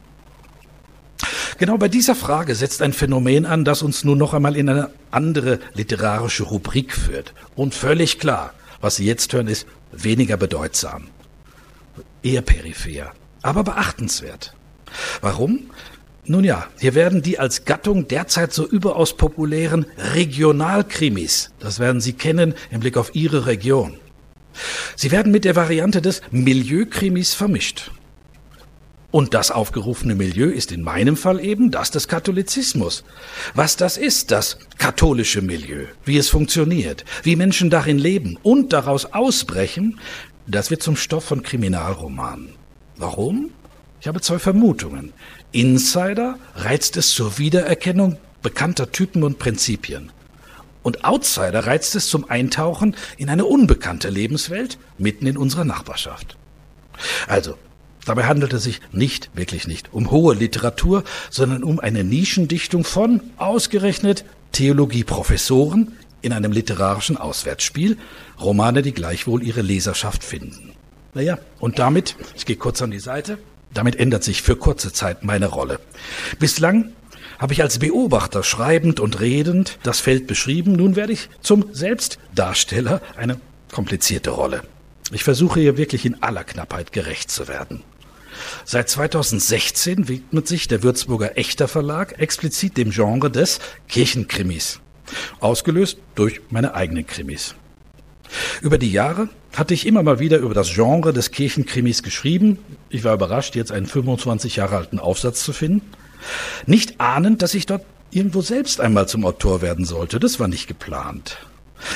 Genau 1.58 1.78
bei 1.78 1.88
dieser 1.88 2.16
Frage 2.16 2.56
setzt 2.56 2.82
ein 2.82 2.94
Phänomen 2.94 3.46
an, 3.46 3.66
das 3.66 3.82
uns 3.82 4.04
nun 4.04 4.18
noch 4.18 4.34
einmal 4.34 4.56
in 4.56 4.70
eine 4.70 4.92
andere 5.12 5.60
literarische 5.74 6.44
Rubrik 6.44 6.94
führt. 6.94 7.34
Und 7.56 7.74
völlig 7.74 8.20
klar, 8.20 8.54
was 8.82 8.98
Sie 8.98 9.06
jetzt 9.06 9.34
hören, 9.34 9.48
ist 9.48 9.68
weniger 9.92 10.38
bedeutsam, 10.38 11.08
eher 12.24 12.42
peripher, 12.42 13.14
aber 13.42 13.64
beachtenswert. 13.64 14.54
Warum? 15.22 15.72
Nun 16.28 16.44
ja, 16.44 16.68
hier 16.80 16.96
werden 16.96 17.22
die 17.22 17.38
als 17.38 17.66
Gattung 17.66 18.08
derzeit 18.08 18.52
so 18.52 18.66
überaus 18.66 19.16
populären 19.16 19.86
Regionalkrimis, 20.16 21.52
das 21.60 21.80
werden 21.80 22.02
Sie 22.02 22.14
kennen 22.14 22.56
im 22.72 22.80
Blick 22.80 22.98
auf 22.98 23.14
Ihre 23.14 23.46
Region. 23.46 24.00
Sie 24.96 25.12
werden 25.12 25.32
mit 25.32 25.46
der 25.46 25.56
Variante 25.56 26.02
des 26.02 26.22
Milieukrimis 26.32 27.34
vermischt. 27.34 27.92
Und 29.16 29.34
das 29.34 29.50
aufgerufene 29.50 30.14
Milieu 30.14 30.50
ist 30.50 30.74
in 30.74 30.82
meinem 30.82 31.16
Fall 31.16 31.40
eben 31.40 31.72
das 31.72 31.90
des 31.90 32.10
Katholizismus. 32.10 33.06
Was 33.54 33.78
das 33.78 33.96
ist, 33.96 34.30
das 34.32 34.60
katholische 34.78 35.42
Milieu, 35.42 35.86
wie 36.04 36.18
es 36.18 36.28
funktioniert, 36.28 37.06
wie 37.24 37.38
Menschen 37.38 37.70
darin 37.70 37.98
leben 37.98 38.38
und 38.44 38.74
daraus 38.74 39.14
ausbrechen, 39.14 40.02
das 40.48 40.70
wird 40.70 40.84
zum 40.84 40.98
Stoff 40.98 41.24
von 41.24 41.44
Kriminalromanen. 41.44 42.56
Warum? 42.98 43.52
Ich 44.02 44.08
habe 44.10 44.20
zwei 44.20 44.38
Vermutungen. 44.38 45.14
Insider 45.54 46.38
reizt 46.54 46.98
es 46.98 47.12
zur 47.12 47.38
Wiedererkennung 47.38 48.18
bekannter 48.42 48.92
Typen 48.92 49.24
und 49.24 49.40
Prinzipien. 49.40 50.12
Und 50.84 51.06
Outsider 51.06 51.66
reizt 51.66 51.96
es 51.96 52.10
zum 52.10 52.30
Eintauchen 52.30 52.98
in 53.16 53.30
eine 53.30 53.46
unbekannte 53.46 54.10
Lebenswelt 54.10 54.78
mitten 54.98 55.26
in 55.26 55.38
unserer 55.38 55.64
Nachbarschaft. 55.64 56.36
Also, 57.30 57.58
Dabei 58.06 58.26
handelt 58.26 58.54
es 58.54 58.64
sich 58.64 58.82
nicht, 58.92 59.32
wirklich 59.34 59.68
nicht, 59.68 59.92
um 59.92 60.12
hohe 60.12 60.36
Literatur, 60.36 61.04
sondern 61.30 61.64
um 61.64 61.80
eine 61.80 62.04
Nischendichtung 62.04 62.84
von 62.84 63.22
ausgerechnet 63.38 64.26
Theologieprofessoren 64.52 65.94
in 66.22 66.32
einem 66.32 66.52
literarischen 66.52 67.18
Auswärtsspiel, 67.18 67.98
Romane, 68.40 68.82
die 68.82 68.94
gleichwohl 68.94 69.44
ihre 69.44 69.62
Leserschaft 69.62 70.24
finden. 70.24 70.74
Naja, 71.14 71.40
und 71.60 71.80
damit, 71.80 72.16
ich 72.36 72.46
gehe 72.46 72.56
kurz 72.56 72.82
an 72.82 72.92
die 72.92 73.00
Seite, 73.00 73.38
damit 73.74 73.98
ändert 73.98 74.24
sich 74.24 74.42
für 74.42 74.56
kurze 74.56 74.94
Zeit 74.94 75.24
meine 75.24 75.48
Rolle. 75.48 75.80
Bislang 76.40 76.94
habe 77.40 77.54
ich 77.54 77.62
als 77.62 77.80
Beobachter 77.80 78.44
schreibend 78.44 79.00
und 79.00 79.20
redend 79.20 79.78
das 79.84 80.00
Feld 80.00 80.28
beschrieben, 80.28 80.74
nun 80.74 80.96
werde 80.96 81.14
ich 81.14 81.30
zum 81.42 81.66
Selbstdarsteller 81.74 83.02
eine 83.18 83.40
komplizierte 83.72 84.30
Rolle. 84.30 84.64
Ich 85.12 85.24
versuche 85.24 85.60
hier 85.60 85.78
wirklich 85.78 86.06
in 86.06 86.24
aller 86.24 86.44
Knappheit 86.44 86.92
gerecht 86.92 87.30
zu 87.30 87.48
werden. 87.48 87.84
Seit 88.64 88.90
2016 88.90 90.08
widmet 90.08 90.48
sich 90.48 90.68
der 90.68 90.84
Würzburger 90.84 91.38
Echter 91.38 91.68
Verlag 91.68 92.20
explizit 92.20 92.78
dem 92.78 92.92
Genre 92.92 93.32
des 93.32 93.60
Kirchenkrimis, 93.88 94.80
ausgelöst 95.40 95.98
durch 96.16 96.42
meine 96.50 96.74
eigenen 96.74 97.08
Krimis. 97.08 97.56
Über 98.62 98.78
die 98.78 98.92
Jahre 98.92 99.30
hatte 99.56 99.74
ich 99.74 99.86
immer 99.86 100.04
mal 100.04 100.20
wieder 100.20 100.40
über 100.40 100.54
das 100.54 100.74
Genre 100.74 101.14
des 101.14 101.32
Kirchenkrimis 101.32 102.04
geschrieben. 102.04 102.60
Ich 102.90 103.04
war 103.04 103.14
überrascht, 103.14 103.56
jetzt 103.56 103.72
einen 103.72 103.86
25 103.86 104.58
Jahre 104.58 104.78
alten 104.78 105.00
Aufsatz 105.00 105.44
zu 105.44 105.54
finden. 105.54 105.82
Nicht 106.66 107.00
ahnend, 107.00 107.42
dass 107.42 107.54
ich 107.54 107.66
dort 107.66 107.86
irgendwo 108.12 108.42
selbst 108.42 108.82
einmal 108.82 109.08
zum 109.08 109.26
Autor 109.26 109.62
werden 109.62 109.86
sollte. 109.86 110.20
Das 110.20 110.40
war 110.40 110.48
nicht 110.48 110.68
geplant. 110.68 111.38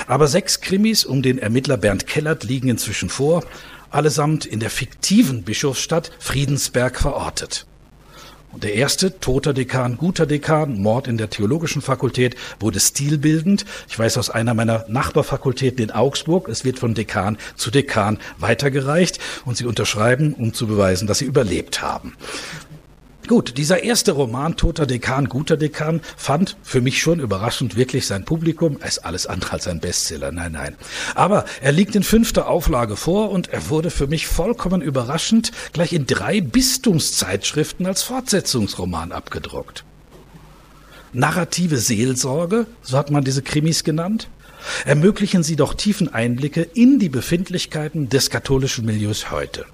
Aber 0.08 0.28
sechs 0.28 0.62
Krimis 0.62 1.06
um 1.06 1.22
den 1.22 1.40
Ermittler 1.40 1.78
Bernd 1.78 2.06
Kellert 2.06 2.44
liegen 2.44 2.70
inzwischen 2.70 3.10
vor 3.10 3.44
allesamt 3.90 4.46
in 4.46 4.60
der 4.60 4.70
fiktiven 4.70 5.44
Bischofsstadt 5.44 6.12
Friedensberg 6.20 7.00
verortet. 7.00 7.66
Und 8.52 8.64
der 8.64 8.74
erste, 8.74 9.20
toter 9.20 9.54
Dekan, 9.54 9.98
guter 9.98 10.26
Dekan, 10.26 10.82
Mord 10.82 11.08
in 11.08 11.18
der 11.18 11.30
theologischen 11.30 11.84
Fakultät, 11.84 12.36
wurde 12.60 12.80
stilbildend. 12.80 13.64
Ich 13.88 14.00
weiß 14.00 14.18
aus 14.18 14.32
einer 14.32 14.56
meiner 14.56 14.86
Nachbarfakultäten 14.88 15.84
in 15.84 15.92
Augsburg, 15.92 16.50
es 16.50 16.66
wird 16.66 16.80
von 16.80 16.96
Dekan 16.96 17.38
zu 17.56 17.70
Dekan 17.70 18.18
weitergereicht 18.40 19.20
und 19.46 19.56
sie 19.56 19.66
unterschreiben, 19.66 20.34
um 20.34 20.54
zu 20.54 20.66
beweisen, 20.66 21.08
dass 21.08 21.20
sie 21.20 21.26
überlebt 21.26 21.84
haben. 21.84 22.16
Gut, 23.30 23.60
dieser 23.60 23.84
erste 23.84 24.14
Roman, 24.14 24.58
Toter 24.58 24.88
Dekan, 24.88 25.30
guter 25.30 25.56
Dekan, 25.56 26.02
fand 26.18 26.58
für 26.64 26.82
mich 26.82 27.00
schon 27.00 27.20
überraschend 27.20 27.76
wirklich 27.76 28.08
sein 28.08 28.26
Publikum. 28.26 28.78
Er 28.82 28.88
ist 28.88 29.06
alles 29.06 29.28
andere 29.28 29.52
als 29.54 29.68
ein 29.68 29.80
Bestseller, 29.80 30.32
nein, 30.32 30.54
nein. 30.54 30.76
Aber 31.14 31.46
er 31.62 31.72
liegt 31.72 31.96
in 31.96 32.02
fünfter 32.02 32.48
Auflage 32.48 32.96
vor 32.96 33.30
und 33.30 33.50
er 33.50 33.70
wurde 33.70 33.92
für 33.92 34.08
mich 34.08 34.26
vollkommen 34.26 34.82
überraschend 34.82 35.52
gleich 35.74 35.94
in 35.94 36.08
drei 36.08 36.42
Bistumszeitschriften 36.42 37.86
als 37.86 38.02
Fortsetzungsroman 38.02 39.12
abgedruckt. 39.12 39.84
Narrative 41.14 41.78
Seelsorge, 41.78 42.66
so 42.82 42.98
hat 42.98 43.12
man 43.12 43.24
diese 43.24 43.44
Krimis 43.44 43.84
genannt, 43.84 44.28
ermöglichen 44.86 45.44
sie 45.44 45.56
doch 45.56 45.76
tiefen 45.76 46.12
Einblicke 46.12 46.64
in 46.64 46.98
die 46.98 47.10
Befindlichkeiten 47.10 48.10
des 48.10 48.32
katholischen 48.32 48.88
Milieus 48.88 49.30
heute. 49.30 49.68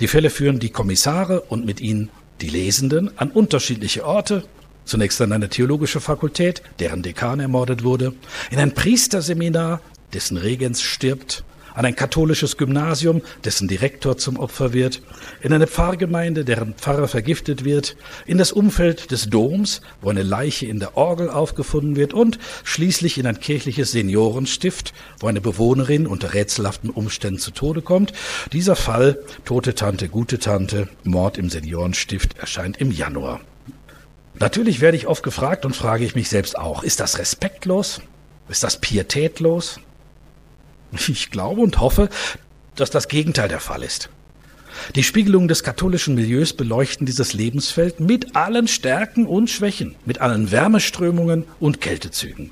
Die 0.00 0.08
Fälle 0.08 0.30
führen 0.30 0.58
die 0.58 0.70
Kommissare 0.70 1.42
und 1.42 1.66
mit 1.66 1.82
ihnen 1.82 2.08
die 2.42 2.50
Lesenden 2.50 3.16
an 3.18 3.30
unterschiedliche 3.30 4.04
Orte, 4.04 4.44
zunächst 4.84 5.20
an 5.20 5.32
eine 5.32 5.48
theologische 5.48 6.00
Fakultät, 6.00 6.62
deren 6.80 7.02
Dekan 7.02 7.40
ermordet 7.40 7.84
wurde, 7.84 8.12
in 8.50 8.58
ein 8.58 8.74
Priesterseminar, 8.74 9.80
dessen 10.12 10.36
Regens 10.36 10.82
stirbt, 10.82 11.44
an 11.74 11.84
ein 11.84 11.96
katholisches 11.96 12.56
Gymnasium, 12.56 13.22
dessen 13.44 13.68
Direktor 13.68 14.16
zum 14.16 14.38
Opfer 14.38 14.72
wird, 14.72 15.02
in 15.40 15.52
eine 15.52 15.66
Pfarrgemeinde, 15.66 16.44
deren 16.44 16.74
Pfarrer 16.74 17.08
vergiftet 17.08 17.64
wird, 17.64 17.96
in 18.26 18.38
das 18.38 18.52
Umfeld 18.52 19.10
des 19.10 19.28
Doms, 19.30 19.80
wo 20.00 20.10
eine 20.10 20.22
Leiche 20.22 20.66
in 20.66 20.80
der 20.80 20.96
Orgel 20.96 21.30
aufgefunden 21.30 21.96
wird 21.96 22.14
und 22.14 22.38
schließlich 22.64 23.18
in 23.18 23.26
ein 23.26 23.40
kirchliches 23.40 23.92
Seniorenstift, 23.92 24.92
wo 25.20 25.26
eine 25.26 25.40
Bewohnerin 25.40 26.06
unter 26.06 26.34
rätselhaften 26.34 26.90
Umständen 26.90 27.38
zu 27.38 27.50
Tode 27.50 27.82
kommt. 27.82 28.12
Dieser 28.52 28.76
Fall, 28.76 29.18
tote 29.44 29.74
Tante, 29.74 30.08
gute 30.08 30.38
Tante, 30.38 30.88
Mord 31.04 31.38
im 31.38 31.50
Seniorenstift, 31.50 32.38
erscheint 32.38 32.80
im 32.80 32.90
Januar. 32.90 33.40
Natürlich 34.34 34.80
werde 34.80 34.96
ich 34.96 35.06
oft 35.06 35.22
gefragt 35.22 35.64
und 35.64 35.76
frage 35.76 36.04
ich 36.04 36.14
mich 36.14 36.28
selbst 36.28 36.58
auch, 36.58 36.82
ist 36.82 37.00
das 37.00 37.18
respektlos? 37.18 38.00
Ist 38.48 38.64
das 38.64 38.80
pietätlos? 38.80 39.78
Ich 41.08 41.30
glaube 41.30 41.60
und 41.60 41.80
hoffe, 41.80 42.08
dass 42.74 42.90
das 42.90 43.08
Gegenteil 43.08 43.48
der 43.48 43.60
Fall 43.60 43.82
ist. 43.82 44.10
Die 44.94 45.02
Spiegelungen 45.02 45.48
des 45.48 45.62
katholischen 45.62 46.14
Milieus 46.14 46.52
beleuchten 46.52 47.06
dieses 47.06 47.34
Lebensfeld 47.34 48.00
mit 48.00 48.34
allen 48.36 48.68
Stärken 48.68 49.26
und 49.26 49.50
Schwächen, 49.50 49.94
mit 50.04 50.20
allen 50.20 50.50
Wärmeströmungen 50.50 51.44
und 51.60 51.80
Kältezügen. 51.80 52.50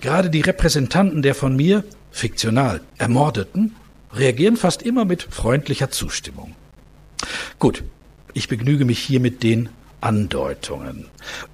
Gerade 0.00 0.30
die 0.30 0.40
Repräsentanten 0.40 1.22
der 1.22 1.34
von 1.34 1.56
mir, 1.56 1.84
fiktional, 2.10 2.80
Ermordeten, 2.98 3.74
reagieren 4.12 4.56
fast 4.56 4.82
immer 4.82 5.04
mit 5.04 5.22
freundlicher 5.22 5.90
Zustimmung. 5.90 6.54
Gut, 7.58 7.82
Ich 8.36 8.48
begnüge 8.48 8.84
mich 8.84 8.98
hier 8.98 9.20
mit 9.20 9.44
den 9.44 9.68
Andeutungen. 10.00 11.06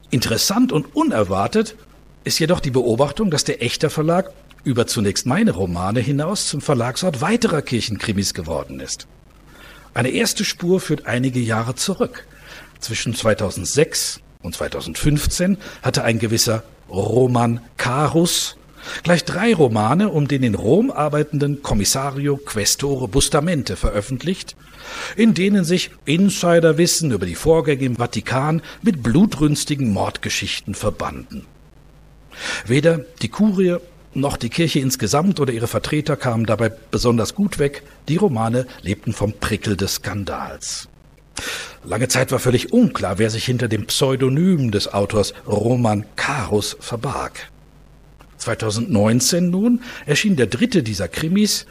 Interessant 0.08 0.72
und 0.72 0.96
unerwartet 0.96 1.76
ist 2.24 2.38
jedoch 2.38 2.60
die 2.60 2.70
Beobachtung, 2.70 3.30
dass 3.30 3.44
der 3.44 3.62
Echter 3.62 3.90
Verlag 3.90 4.32
über 4.64 4.86
zunächst 4.86 5.26
meine 5.26 5.52
Romane 5.52 6.00
hinaus 6.00 6.48
zum 6.48 6.60
Verlagsort 6.60 7.20
weiterer 7.20 7.62
Kirchenkrimis 7.62 8.34
geworden 8.34 8.80
ist. 8.80 9.06
Eine 9.94 10.10
erste 10.10 10.44
Spur 10.44 10.80
führt 10.80 11.06
einige 11.06 11.40
Jahre 11.40 11.74
zurück. 11.74 12.26
Zwischen 12.78 13.14
2006 13.14 14.20
und 14.42 14.54
2015 14.54 15.58
hatte 15.82 16.04
ein 16.04 16.18
gewisser 16.18 16.62
Roman 16.88 17.60
Carus 17.76 18.56
gleich 19.02 19.24
drei 19.24 19.54
Romane 19.54 20.08
um 20.08 20.28
den 20.28 20.42
in 20.42 20.54
Rom 20.54 20.90
arbeitenden 20.90 21.62
Kommissario 21.62 22.36
Questore 22.36 23.08
Bustamente 23.08 23.76
veröffentlicht, 23.76 24.56
in 25.16 25.34
denen 25.34 25.64
sich 25.64 25.90
Insiderwissen 26.04 27.10
über 27.12 27.26
die 27.26 27.34
Vorgänge 27.34 27.84
im 27.84 27.96
Vatikan 27.96 28.62
mit 28.82 29.02
blutrünstigen 29.02 29.92
Mordgeschichten 29.92 30.74
verbanden. 30.74 31.46
Weder 32.66 33.04
die 33.22 33.28
Kurie 33.28 33.76
noch 34.14 34.36
die 34.36 34.48
Kirche 34.48 34.80
insgesamt 34.80 35.38
oder 35.40 35.52
ihre 35.52 35.68
Vertreter 35.68 36.16
kamen 36.16 36.46
dabei 36.46 36.68
besonders 36.68 37.34
gut 37.34 37.58
weg. 37.58 37.82
Die 38.08 38.16
Romane 38.16 38.66
lebten 38.82 39.12
vom 39.12 39.32
Prickel 39.32 39.76
des 39.76 39.96
Skandals. 39.96 40.88
Lange 41.84 42.08
Zeit 42.08 42.32
war 42.32 42.38
völlig 42.38 42.72
unklar, 42.72 43.18
wer 43.18 43.30
sich 43.30 43.44
hinter 43.44 43.68
dem 43.68 43.86
Pseudonym 43.86 44.70
des 44.70 44.92
Autors 44.92 45.32
Roman 45.46 46.04
Karus 46.16 46.76
verbarg. 46.80 47.50
2019 48.38 49.50
nun 49.50 49.82
erschien 50.06 50.36
der 50.36 50.46
dritte 50.46 50.82
dieser 50.82 51.08
Krimis, 51.08 51.66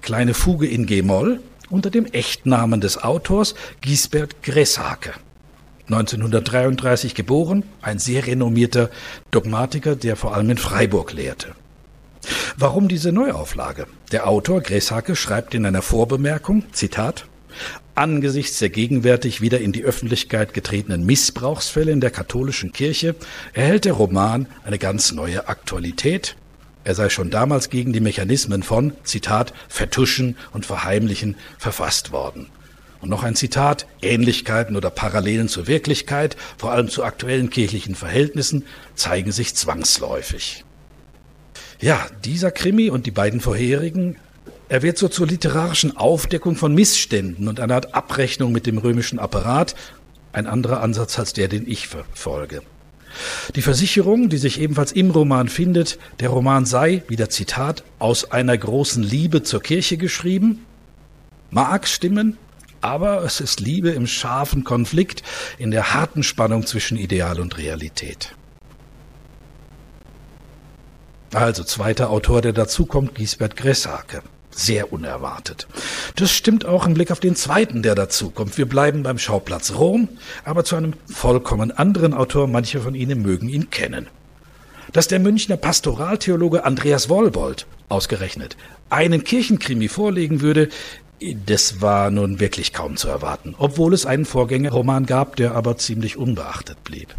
Kleine 0.00 0.34
Fuge 0.34 0.66
in 0.66 0.86
G-Moll, 0.86 1.40
unter 1.70 1.90
dem 1.90 2.06
Echtnamen 2.06 2.80
des 2.80 3.02
Autors 3.02 3.54
Gisbert 3.80 4.42
Gresshake. 4.42 5.14
1933 5.86 7.14
geboren, 7.14 7.64
ein 7.82 7.98
sehr 7.98 8.26
renommierter 8.26 8.90
Dogmatiker, 9.30 9.94
der 9.94 10.16
vor 10.16 10.34
allem 10.34 10.50
in 10.50 10.58
Freiburg 10.58 11.12
lehrte. 11.12 11.54
Warum 12.56 12.88
diese 12.88 13.12
Neuauflage? 13.12 13.86
Der 14.10 14.28
Autor 14.28 14.60
Gresshake 14.60 15.16
schreibt 15.16 15.54
in 15.54 15.64
einer 15.64 15.82
Vorbemerkung, 15.82 16.64
Zitat, 16.72 17.26
Angesichts 17.94 18.58
der 18.58 18.70
gegenwärtig 18.70 19.42
wieder 19.42 19.60
in 19.60 19.72
die 19.72 19.84
Öffentlichkeit 19.84 20.54
getretenen 20.54 21.04
Missbrauchsfälle 21.04 21.92
in 21.92 22.00
der 22.00 22.10
katholischen 22.10 22.72
Kirche 22.72 23.14
erhält 23.52 23.84
der 23.84 23.92
Roman 23.92 24.46
eine 24.64 24.78
ganz 24.78 25.12
neue 25.12 25.48
Aktualität. 25.48 26.36
Er 26.84 26.94
sei 26.94 27.10
schon 27.10 27.30
damals 27.30 27.68
gegen 27.68 27.92
die 27.92 28.00
Mechanismen 28.00 28.62
von, 28.62 28.94
Zitat, 29.04 29.52
Vertuschen 29.68 30.36
und 30.52 30.64
Verheimlichen 30.66 31.36
verfasst 31.58 32.12
worden. 32.12 32.48
Und 33.00 33.10
noch 33.10 33.24
ein 33.24 33.34
Zitat, 33.34 33.86
Ähnlichkeiten 34.00 34.76
oder 34.76 34.90
Parallelen 34.90 35.48
zur 35.48 35.66
Wirklichkeit, 35.66 36.36
vor 36.56 36.70
allem 36.72 36.88
zu 36.88 37.04
aktuellen 37.04 37.50
kirchlichen 37.50 37.94
Verhältnissen, 37.94 38.64
zeigen 38.94 39.32
sich 39.32 39.54
zwangsläufig. 39.54 40.64
Ja, 41.82 42.06
dieser 42.24 42.52
Krimi 42.52 42.90
und 42.90 43.06
die 43.06 43.10
beiden 43.10 43.40
vorherigen, 43.40 44.14
er 44.68 44.82
wird 44.82 44.98
so 44.98 45.08
zur 45.08 45.26
literarischen 45.26 45.96
Aufdeckung 45.96 46.54
von 46.54 46.72
Missständen 46.76 47.48
und 47.48 47.58
einer 47.58 47.74
Art 47.74 47.92
Abrechnung 47.92 48.52
mit 48.52 48.66
dem 48.66 48.78
römischen 48.78 49.18
Apparat, 49.18 49.74
ein 50.32 50.46
anderer 50.46 50.80
Ansatz 50.80 51.18
als 51.18 51.32
der, 51.32 51.48
den 51.48 51.68
ich 51.68 51.88
verfolge. 51.88 52.62
Die 53.56 53.62
Versicherung, 53.62 54.28
die 54.28 54.38
sich 54.38 54.60
ebenfalls 54.60 54.92
im 54.92 55.10
Roman 55.10 55.48
findet, 55.48 55.98
der 56.20 56.28
Roman 56.28 56.66
sei, 56.66 57.02
wieder 57.08 57.30
Zitat, 57.30 57.82
aus 57.98 58.30
einer 58.30 58.56
großen 58.56 59.02
Liebe 59.02 59.42
zur 59.42 59.60
Kirche 59.60 59.96
geschrieben, 59.96 60.64
mag 61.50 61.88
stimmen, 61.88 62.38
aber 62.80 63.24
es 63.24 63.40
ist 63.40 63.58
Liebe 63.58 63.90
im 63.90 64.06
scharfen 64.06 64.62
Konflikt, 64.62 65.24
in 65.58 65.72
der 65.72 65.94
harten 65.94 66.22
Spannung 66.22 66.64
zwischen 66.64 66.96
Ideal 66.96 67.40
und 67.40 67.58
Realität. 67.58 68.36
Also 71.32 71.64
zweiter 71.64 72.10
Autor, 72.10 72.42
der 72.42 72.52
dazukommt, 72.52 73.14
Giesbert 73.14 73.56
Gressake. 73.56 74.22
Sehr 74.50 74.92
unerwartet. 74.92 75.66
Das 76.16 76.30
stimmt 76.30 76.66
auch 76.66 76.84
im 76.84 76.92
Blick 76.92 77.10
auf 77.10 77.20
den 77.20 77.36
zweiten, 77.36 77.82
der 77.82 77.94
dazukommt. 77.94 78.58
Wir 78.58 78.68
bleiben 78.68 79.02
beim 79.02 79.18
Schauplatz 79.18 79.72
Rom, 79.74 80.10
aber 80.44 80.62
zu 80.62 80.76
einem 80.76 80.92
vollkommen 81.06 81.70
anderen 81.70 82.12
Autor. 82.12 82.48
Manche 82.48 82.80
von 82.80 82.94
Ihnen 82.94 83.22
mögen 83.22 83.48
ihn 83.48 83.70
kennen. 83.70 84.08
Dass 84.92 85.08
der 85.08 85.20
Münchner 85.20 85.56
Pastoraltheologe 85.56 86.66
Andreas 86.66 87.08
Wollbold 87.08 87.66
ausgerechnet 87.88 88.58
einen 88.90 89.24
Kirchenkrimi 89.24 89.88
vorlegen 89.88 90.42
würde, 90.42 90.68
das 91.46 91.80
war 91.80 92.10
nun 92.10 92.40
wirklich 92.40 92.74
kaum 92.74 92.96
zu 92.96 93.08
erwarten, 93.08 93.54
obwohl 93.56 93.94
es 93.94 94.04
einen 94.04 94.26
Vorgängerroman 94.26 95.06
gab, 95.06 95.36
der 95.36 95.54
aber 95.54 95.78
ziemlich 95.78 96.18
unbeachtet 96.18 96.84
blieb. 96.84 97.14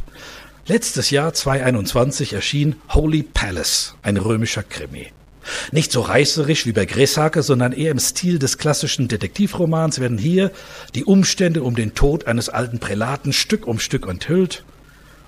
Letztes 0.65 1.09
Jahr 1.09 1.33
2021 1.33 2.31
erschien 2.31 2.77
Holy 2.93 3.21
Palace, 3.21 3.95
ein 4.01 4.15
römischer 4.15 4.63
Krimi. 4.63 5.07
Nicht 5.73 5.91
so 5.91 5.99
reißerisch 5.99 6.65
wie 6.65 6.71
bei 6.71 6.85
Greshake, 6.85 7.43
sondern 7.43 7.73
eher 7.73 7.91
im 7.91 7.99
Stil 7.99 8.39
des 8.39 8.57
klassischen 8.57 9.09
Detektivromans 9.09 9.99
werden 9.99 10.17
hier 10.17 10.51
die 10.95 11.03
Umstände 11.03 11.63
um 11.63 11.75
den 11.75 11.95
Tod 11.95 12.27
eines 12.27 12.47
alten 12.47 12.79
Prälaten 12.79 13.33
Stück 13.33 13.67
um 13.67 13.77
Stück 13.77 14.07
enthüllt. 14.07 14.63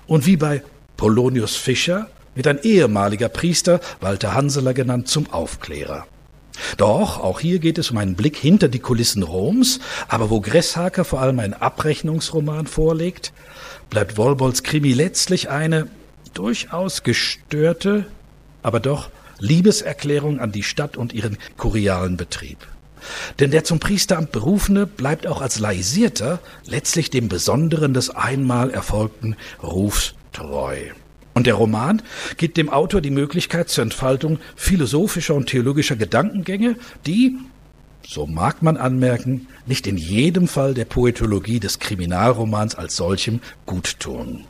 Und 0.06 0.24
wie 0.24 0.38
bei 0.38 0.62
Polonius 0.96 1.54
Fischer 1.54 2.08
wird 2.34 2.46
ein 2.46 2.62
ehemaliger 2.62 3.28
Priester, 3.28 3.80
Walter 4.00 4.32
Hanseler 4.32 4.72
genannt, 4.72 5.08
zum 5.08 5.30
Aufklärer. 5.30 6.06
Doch, 6.78 7.20
auch 7.20 7.40
hier 7.40 7.58
geht 7.58 7.76
es 7.76 7.90
um 7.90 7.98
einen 7.98 8.14
Blick 8.14 8.38
hinter 8.38 8.68
die 8.68 8.78
Kulissen 8.78 9.22
Roms, 9.22 9.80
aber 10.08 10.30
wo 10.30 10.40
Gresshaker 10.40 11.04
vor 11.04 11.20
allem 11.20 11.40
einen 11.40 11.52
Abrechnungsroman 11.52 12.66
vorlegt, 12.66 13.34
bleibt 13.90 14.16
Wolbolds 14.16 14.62
Krimi 14.62 14.92
letztlich 14.92 15.50
eine 15.50 15.88
durchaus 16.34 17.02
gestörte, 17.02 18.06
aber 18.62 18.80
doch 18.80 19.10
Liebeserklärung 19.38 20.40
an 20.40 20.52
die 20.52 20.62
Stadt 20.62 20.96
und 20.96 21.12
ihren 21.12 21.38
kurialen 21.56 22.16
Betrieb. 22.16 22.58
Denn 23.38 23.50
der 23.50 23.64
zum 23.64 23.78
Priesteramt 23.78 24.32
Berufene 24.32 24.86
bleibt 24.86 25.26
auch 25.26 25.40
als 25.40 25.58
Laisierter 25.58 26.40
letztlich 26.64 27.10
dem 27.10 27.28
Besonderen 27.28 27.94
des 27.94 28.10
einmal 28.10 28.70
erfolgten 28.70 29.36
Rufs 29.62 30.14
treu. 30.32 30.78
Und 31.34 31.46
der 31.46 31.54
Roman 31.54 32.02
gibt 32.38 32.56
dem 32.56 32.70
Autor 32.70 33.02
die 33.02 33.10
Möglichkeit 33.10 33.68
zur 33.68 33.82
Entfaltung 33.82 34.38
philosophischer 34.56 35.34
und 35.34 35.46
theologischer 35.48 35.96
Gedankengänge, 35.96 36.76
die, 37.04 37.36
so 38.06 38.26
mag 38.26 38.62
man 38.62 38.76
anmerken, 38.76 39.48
nicht 39.66 39.86
in 39.86 39.96
jedem 39.96 40.46
Fall 40.46 40.74
der 40.74 40.84
Poetologie 40.84 41.60
des 41.60 41.78
Kriminalromans 41.80 42.76
als 42.76 42.96
solchem 42.96 43.40
gut 43.66 43.98
tun. 43.98 44.44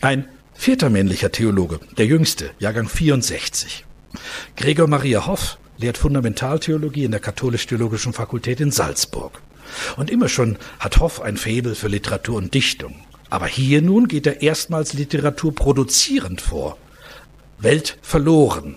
Ein 0.00 0.28
vierter 0.54 0.90
männlicher 0.90 1.30
Theologe, 1.30 1.78
der 1.98 2.06
jüngste, 2.06 2.50
Jahrgang 2.58 2.88
64. 2.88 3.84
Gregor 4.56 4.86
Maria 4.86 5.26
Hoff 5.26 5.58
lehrt 5.76 5.98
Fundamentaltheologie 5.98 7.04
in 7.04 7.10
der 7.10 7.20
Katholisch-Theologischen 7.20 8.12
Fakultät 8.12 8.60
in 8.60 8.70
Salzburg. 8.70 9.42
Und 9.96 10.10
immer 10.10 10.28
schon 10.28 10.58
hat 10.78 11.00
Hoff 11.00 11.20
ein 11.20 11.36
Faible 11.36 11.74
für 11.74 11.88
Literatur 11.88 12.36
und 12.36 12.54
Dichtung. 12.54 12.94
Aber 13.28 13.46
hier 13.46 13.82
nun 13.82 14.08
geht 14.08 14.26
er 14.26 14.42
erstmals 14.42 14.92
Literatur 14.92 15.54
produzierend 15.54 16.40
vor. 16.40 16.78
Welt 17.58 17.98
verloren 18.02 18.76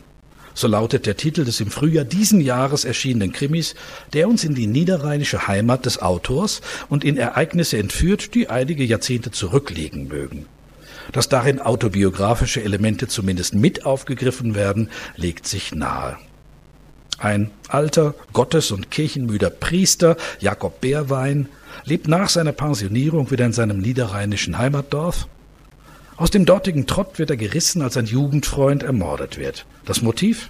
so 0.58 0.68
lautet 0.68 1.06
der 1.06 1.16
Titel 1.16 1.46
des 1.46 1.60
im 1.60 1.70
Frühjahr 1.70 2.04
diesen 2.04 2.42
Jahres 2.42 2.84
erschienenen 2.84 3.32
Krimis, 3.32 3.76
der 4.14 4.28
uns 4.28 4.44
in 4.44 4.56
die 4.56 4.66
niederrheinische 4.66 5.48
Heimat 5.48 5.86
des 5.86 6.02
Autors 6.02 6.62
und 6.90 7.04
in 7.04 7.16
Ereignisse 7.16 7.78
entführt, 7.78 8.34
die 8.34 8.50
einige 8.50 8.84
Jahrzehnte 8.84 9.30
zurückliegen 9.30 10.08
mögen. 10.08 10.48
Dass 11.12 11.30
darin 11.30 11.62
autobiografische 11.62 12.64
Elemente 12.64 13.08
zumindest 13.08 13.54
mit 13.54 13.86
aufgegriffen 13.86 14.56
werden, 14.56 14.90
legt 15.16 15.48
sich 15.48 15.76
nahe. 15.76 16.18
Ein 17.20 17.52
alter, 17.68 18.16
gottes- 18.34 18.72
und 18.72 18.90
kirchenmüder 18.90 19.52
Priester, 19.52 20.18
Jakob 20.40 20.82
Bärwein, 20.82 21.50
lebt 21.86 22.08
nach 22.08 22.30
seiner 22.30 22.52
Pensionierung 22.52 23.30
wieder 23.30 23.46
in 23.46 23.54
seinem 23.54 23.78
niederrheinischen 23.78 24.58
Heimatdorf 24.58 25.28
aus 26.18 26.32
dem 26.32 26.46
dortigen 26.46 26.88
Trott 26.88 27.20
wird 27.20 27.30
er 27.30 27.38
gerissen, 27.38 27.82
als 27.82 27.96
ein 27.96 28.08
Jugendfreund 28.08 28.84
ermordet 28.84 29.38
wird. 29.38 29.66
Das 29.86 30.02
Motiv? 30.02 30.50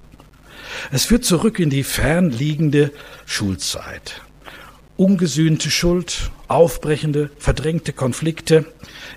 Es 0.92 1.06
führt 1.06 1.26
zurück 1.26 1.60
in 1.60 1.70
die 1.70 1.84
fernliegende 1.84 2.92
Schulzeit. 3.26 4.22
Ungesühnte 4.96 5.70
Schuld, 5.70 6.32
aufbrechende, 6.48 7.30
verdrängte 7.38 7.94
Konflikte, 7.94 8.66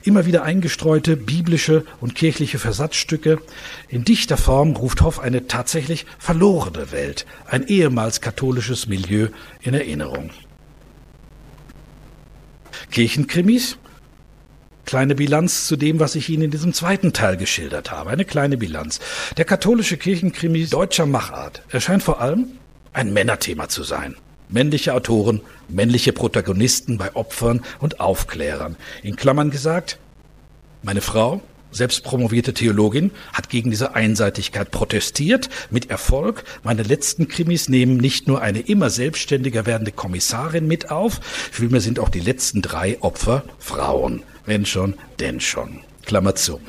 immer 0.03 0.27
wieder 0.27 0.43
eingestreute 0.43 1.17
biblische 1.17 1.87
und 2.01 2.15
kirchliche 2.15 2.59
Versatzstücke. 2.59 3.39
In 3.89 4.05
dichter 4.05 4.37
Form 4.37 4.77
ruft 4.77 5.01
Hoff 5.01 5.21
eine 5.21 5.47
tatsächlich 5.47 6.05
verlorene 6.19 6.93
Welt, 6.93 7.25
ein 7.47 7.67
ehemals 7.67 8.21
katholisches 8.21 8.89
Milieu 8.89 9.29
in 9.63 9.73
Erinnerung. 9.73 10.31
Kirchenkrimis 12.91 13.79
Kleine 14.91 15.15
Bilanz 15.15 15.69
zu 15.69 15.77
dem, 15.77 16.01
was 16.01 16.17
ich 16.17 16.29
Ihnen 16.31 16.43
in 16.43 16.51
diesem 16.51 16.73
zweiten 16.73 17.13
Teil 17.13 17.37
geschildert 17.37 17.93
habe. 17.93 18.11
Eine 18.11 18.25
kleine 18.25 18.57
Bilanz. 18.57 18.99
Der 19.37 19.45
katholische 19.45 19.97
Kirchenkrimi 19.97 20.67
deutscher 20.67 21.07
Machart 21.07 21.63
erscheint 21.69 22.03
vor 22.03 22.21
allem 22.21 22.59
ein 22.93 23.13
Männerthema 23.13 23.69
zu 23.69 23.85
sein. 23.85 24.17
Männliche 24.49 24.93
Autoren, 24.93 25.43
männliche 25.69 26.13
Protagonisten 26.13 26.99
bei 26.99 27.15
Opfern 27.15 27.61
und 27.79 28.01
Aufklärern. 28.01 28.75
In 29.05 29.15
Klammern 29.15 29.53
gesagt, 29.53 29.97
meine 30.83 31.03
Frau, 31.03 31.41
selbst 31.73 32.05
promovierte 32.05 32.55
Theologin, 32.55 33.11
hat 33.33 33.49
gegen 33.49 33.71
diese 33.71 33.95
Einseitigkeit 33.95 34.71
protestiert, 34.71 35.49
mit 35.71 35.91
Erfolg. 35.91 36.45
Meine 36.63 36.83
letzten 36.83 37.29
Krimis 37.29 37.69
nehmen 37.69 37.97
nicht 37.97 38.29
nur 38.29 38.43
eine 38.43 38.61
immer 38.61 38.91
selbstständiger 38.91 39.67
werdende 39.67 39.93
Kommissarin 39.93 40.67
mit 40.67 40.91
auf, 40.91 41.21
vielmehr 41.53 41.81
sind 41.81 41.99
auch 41.99 42.09
die 42.09 42.21
letzten 42.21 42.63
drei 42.63 43.01
Opfer 43.01 43.45
Frauen. 43.59 44.23
Wenn 44.47 44.67
schon, 44.67 44.95
denn 45.21 45.41
schon. 45.41 45.81
Klammer 46.05 46.35
zu. 46.35 46.61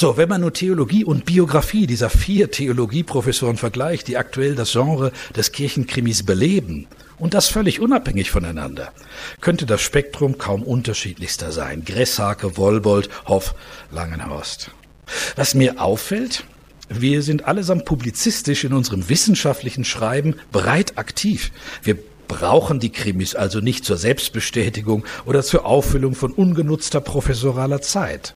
So, 0.00 0.16
wenn 0.16 0.30
man 0.30 0.40
nur 0.40 0.54
Theologie 0.54 1.04
und 1.04 1.26
Biografie 1.26 1.86
dieser 1.86 2.08
vier 2.08 2.50
Theologieprofessoren 2.50 3.58
vergleicht, 3.58 4.08
die 4.08 4.16
aktuell 4.16 4.54
das 4.54 4.72
Genre 4.72 5.12
des 5.36 5.52
Kirchenkrimis 5.52 6.22
beleben, 6.22 6.86
und 7.18 7.34
das 7.34 7.48
völlig 7.48 7.80
unabhängig 7.80 8.30
voneinander, 8.30 8.94
könnte 9.42 9.66
das 9.66 9.82
Spektrum 9.82 10.38
kaum 10.38 10.62
unterschiedlichster 10.62 11.52
sein. 11.52 11.84
Gresshake, 11.84 12.56
Wollbold, 12.56 13.10
Hoff, 13.26 13.54
Langenhorst. 13.90 14.70
Was 15.36 15.54
mir 15.54 15.82
auffällt, 15.82 16.44
wir 16.88 17.20
sind 17.20 17.44
allesamt 17.44 17.84
publizistisch 17.84 18.64
in 18.64 18.72
unserem 18.72 19.10
wissenschaftlichen 19.10 19.84
Schreiben 19.84 20.36
breit 20.50 20.96
aktiv. 20.96 21.52
Wir 21.82 21.98
brauchen 22.26 22.80
die 22.80 22.90
Krimis 22.90 23.34
also 23.34 23.60
nicht 23.60 23.84
zur 23.84 23.98
Selbstbestätigung 23.98 25.04
oder 25.26 25.42
zur 25.42 25.66
Auffüllung 25.66 26.14
von 26.14 26.32
ungenutzter 26.32 27.02
professoraler 27.02 27.82
Zeit. 27.82 28.34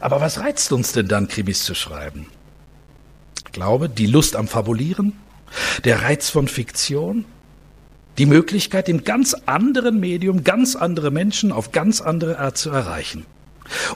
Aber 0.00 0.20
was 0.20 0.40
reizt 0.40 0.72
uns 0.72 0.92
denn 0.92 1.08
dann, 1.08 1.28
Krimis 1.28 1.64
zu 1.64 1.74
schreiben? 1.74 2.26
Ich 3.46 3.52
glaube, 3.52 3.88
die 3.88 4.06
Lust 4.06 4.36
am 4.36 4.48
Fabulieren, 4.48 5.14
der 5.84 6.02
Reiz 6.02 6.30
von 6.30 6.48
Fiktion, 6.48 7.24
die 8.18 8.26
Möglichkeit, 8.26 8.88
im 8.88 9.04
ganz 9.04 9.34
anderen 9.46 10.00
Medium 10.00 10.44
ganz 10.44 10.76
andere 10.76 11.10
Menschen 11.10 11.52
auf 11.52 11.72
ganz 11.72 12.00
andere 12.00 12.38
Art 12.38 12.56
zu 12.56 12.70
erreichen. 12.70 13.26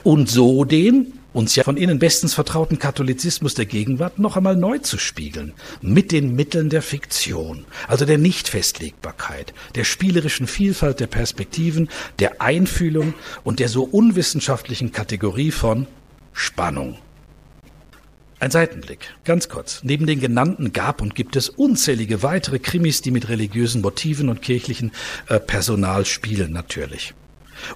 Und 0.03 0.29
so 0.29 0.65
den 0.65 1.13
uns 1.33 1.55
ja 1.55 1.63
von 1.63 1.77
Ihnen 1.77 1.99
bestens 1.99 2.33
vertrauten 2.33 2.79
Katholizismus 2.79 3.53
der 3.53 3.65
Gegenwart 3.65 4.19
noch 4.19 4.37
einmal 4.37 4.55
neu 4.55 4.79
zu 4.79 4.97
spiegeln, 4.97 5.53
mit 5.81 6.11
den 6.11 6.35
Mitteln 6.35 6.69
der 6.69 6.81
Fiktion, 6.81 7.65
also 7.87 8.05
der 8.05 8.17
Nichtfestlegbarkeit, 8.17 9.53
der 9.75 9.83
spielerischen 9.83 10.47
Vielfalt 10.47 10.99
der 10.99 11.07
Perspektiven, 11.07 11.89
der 12.19 12.41
Einfühlung 12.41 13.13
und 13.43 13.59
der 13.59 13.69
so 13.69 13.83
unwissenschaftlichen 13.83 14.91
Kategorie 14.91 15.51
von 15.51 15.87
Spannung. 16.33 16.97
Ein 18.39 18.49
Seitenblick, 18.49 19.13
ganz 19.23 19.49
kurz. 19.49 19.81
Neben 19.83 20.07
den 20.07 20.19
genannten 20.19 20.73
gab 20.73 20.99
und 21.03 21.13
gibt 21.13 21.35
es 21.35 21.47
unzählige 21.47 22.23
weitere 22.23 22.57
Krimis, 22.57 23.01
die 23.01 23.11
mit 23.11 23.29
religiösen 23.29 23.83
Motiven 23.83 24.29
und 24.29 24.41
kirchlichen 24.41 24.91
äh, 25.27 25.39
Personal 25.39 26.07
spielen, 26.07 26.51
natürlich. 26.51 27.13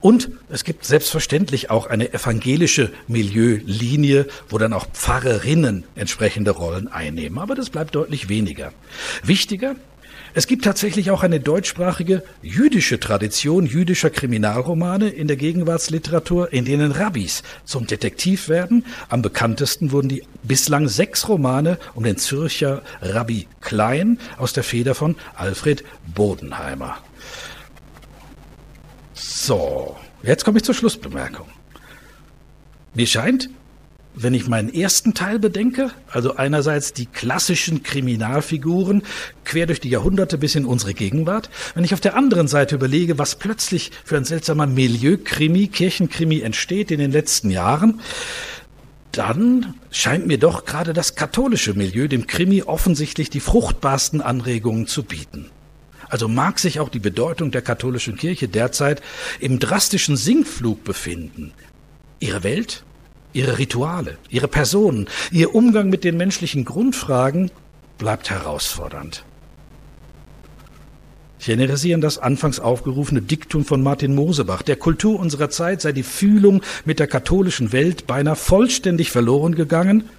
Und 0.02 0.30
es 0.50 0.64
gibt 0.64 0.86
selbstverständlich 0.86 1.70
auch 1.70 1.88
eine 1.88 2.14
evangelische 2.14 2.92
Milieulinie, 3.08 4.28
wo 4.50 4.58
dann 4.58 4.74
auch 4.74 4.88
Pfarrerinnen 4.92 5.84
entsprechende 5.96 6.52
Rollen 6.52 6.88
einnehmen. 6.88 7.40
Aber 7.40 7.56
das 7.56 7.70
bleibt 7.70 7.96
deutlich 7.96 8.30
weniger. 8.30 8.72
Wichtiger, 9.24 9.76
es 10.38 10.48
gibt 10.48 10.66
tatsächlich 10.66 11.12
auch 11.12 11.24
eine 11.24 11.40
deutschsprachige 11.40 12.22
jüdische 12.42 13.00
Tradition 13.00 13.66
jüdischer 13.66 14.10
Kriminalromane 14.10 15.08
in 15.08 15.30
der 15.30 15.38
Gegenwartsliteratur, 15.38 16.52
in 16.52 16.66
denen 16.66 16.92
Rabbis 16.92 17.42
zum 17.64 17.88
Detektiv 17.88 18.50
werden. 18.50 18.86
Am 19.08 19.22
bekanntesten 19.22 19.94
wurden 19.94 20.10
die 20.10 20.24
bislang 20.44 20.90
sechs 20.90 21.30
Romane 21.30 21.78
um 21.94 22.04
den 22.04 22.18
Zürcher 22.18 22.82
Rabbi 23.02 23.48
Klein 23.62 24.20
aus 24.38 24.52
der 24.52 24.66
Feder 24.66 24.94
von 24.94 25.16
Alfred 25.36 25.86
Bodenheimer. 26.14 26.98
So, 29.38 29.98
jetzt 30.24 30.45
komme 30.45 30.60
ich 30.60 30.63
zur 30.63 30.74
Schlussbemerkung. 30.74 31.48
Mir 32.93 33.06
scheint, 33.06 33.50
wenn 34.15 34.34
ich 34.34 34.48
meinen 34.48 34.74
ersten 34.74 35.13
Teil 35.13 35.39
bedenke, 35.39 35.91
also 36.10 36.38
einerseits 36.38 36.93
die 36.93 37.06
klassischen 37.06 37.84
Kriminalfiguren 37.84 39.04
quer 39.43 39.65
durch 39.65 39.82
die 39.82 39.89
Jahrhunderte 39.89 40.38
bis 40.38 40.56
in 40.56 40.63
unsere 40.65 40.93
Gegenwart, 40.93 41.50
wenn 41.76 41.84
ich 41.84 41.93
auf 41.93 42.00
der 42.00 42.15
anderen 42.15 42.48
Seite 42.48 42.76
überlege, 42.76 43.19
was 43.19 43.36
plötzlich 43.36 43.91
für 44.06 44.15
ein 44.15 44.24
seltsamer 44.24 44.67
Milieukrimi, 44.67 45.67
Kirchenkrimi 45.67 46.39
entsteht 46.39 46.89
in 46.89 47.00
den 47.00 47.12
letzten 47.12 47.50
Jahren, 47.52 48.00
dann 49.12 49.74
scheint 49.91 50.28
mir 50.28 50.39
doch 50.39 50.63
gerade 50.63 50.93
das 50.93 51.15
katholische 51.15 51.74
Milieu 51.74 52.08
dem 52.08 52.26
Krimi 52.26 52.63
offensichtlich 52.63 53.30
die 53.30 53.41
fruchtbarsten 53.41 54.21
Anregungen 54.21 54.88
zu 54.88 55.04
bieten. 55.04 55.52
Also 56.10 56.28
mag 56.28 56.60
sich 56.60 56.80
auch 56.80 56.89
die 56.89 57.00
Bedeutung 57.00 57.52
der 57.52 57.62
katholischen 57.62 58.15
Kirche 58.15 58.48
derzeit 58.48 59.02
im 59.39 59.60
drastischen 59.60 60.18
Sinkflug 60.18 60.84
befinden. 60.84 61.54
Ihre 62.20 62.44
Welt, 62.44 62.84
ihre 63.34 63.58
Rituale, 63.58 64.18
ihre 64.30 64.48
Personen, 64.48 65.08
ihr 65.32 65.56
Umgang 65.56 65.89
mit 65.89 66.04
den 66.04 66.18
menschlichen 66.18 66.65
Grundfragen 66.65 67.52
bleibt 67.98 68.30
herausfordernd. 68.30 69.24
Ich 71.39 71.50
erinnere 71.50 71.78
Sie 71.78 71.94
an 71.94 72.02
das 72.02 72.18
anfangs 72.18 72.60
aufgerufene 72.60 73.22
Diktum 73.22 73.65
von 73.65 73.84
Martin 73.84 74.15
Mosebach. 74.15 74.62
Der 74.62 74.78
Kultur 74.78 75.20
unserer 75.20 75.50
Zeit 75.50 75.82
sei 75.82 75.91
die 75.91 76.04
Fühlung 76.04 76.62
mit 76.86 77.00
der 77.00 77.08
katholischen 77.08 77.72
Welt 77.72 78.08
beinahe 78.08 78.36
vollständig 78.36 79.12
verloren 79.12 79.54
gegangen. 79.54 80.10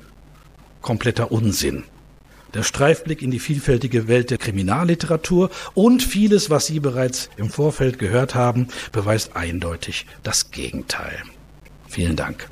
Kompletter 0.83 1.33
Unsinn 1.33 1.85
der 2.57 2.65
Streifblick 2.65 3.23
in 3.23 3.31
die 3.31 3.39
vielfältige 3.39 4.09
Welt 4.09 4.31
der 4.31 4.39
Kriminalliteratur 4.39 5.51
und 5.75 6.03
vieles, 6.03 6.51
was 6.51 6.67
Sie 6.67 6.81
bereits 6.81 7.31
im 7.37 7.51
Vorfeld 7.51 7.99
gehört 7.99 8.35
haben, 8.35 8.69
beweist 8.91 9.37
eindeutig 9.37 10.07
das 10.23 10.51
Gegenteil. 10.51 11.23
Vielen 11.87 12.17
Dank. 12.17 12.49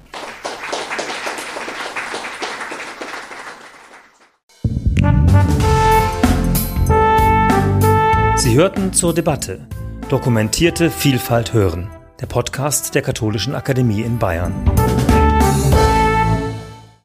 Sie 8.37 8.55
hörten 8.55 8.93
zur 8.93 9.15
Debatte 9.15 9.67
Dokumentierte 10.11 10.91
Vielfalt 10.91 11.55
hören, 11.55 11.91
der 12.21 12.27
Podcast 12.27 12.95
der 12.95 13.01
Katholischen 13.01 13.55
Akademie 13.55 14.03
in 14.03 14.19
Bayern. 14.19 14.53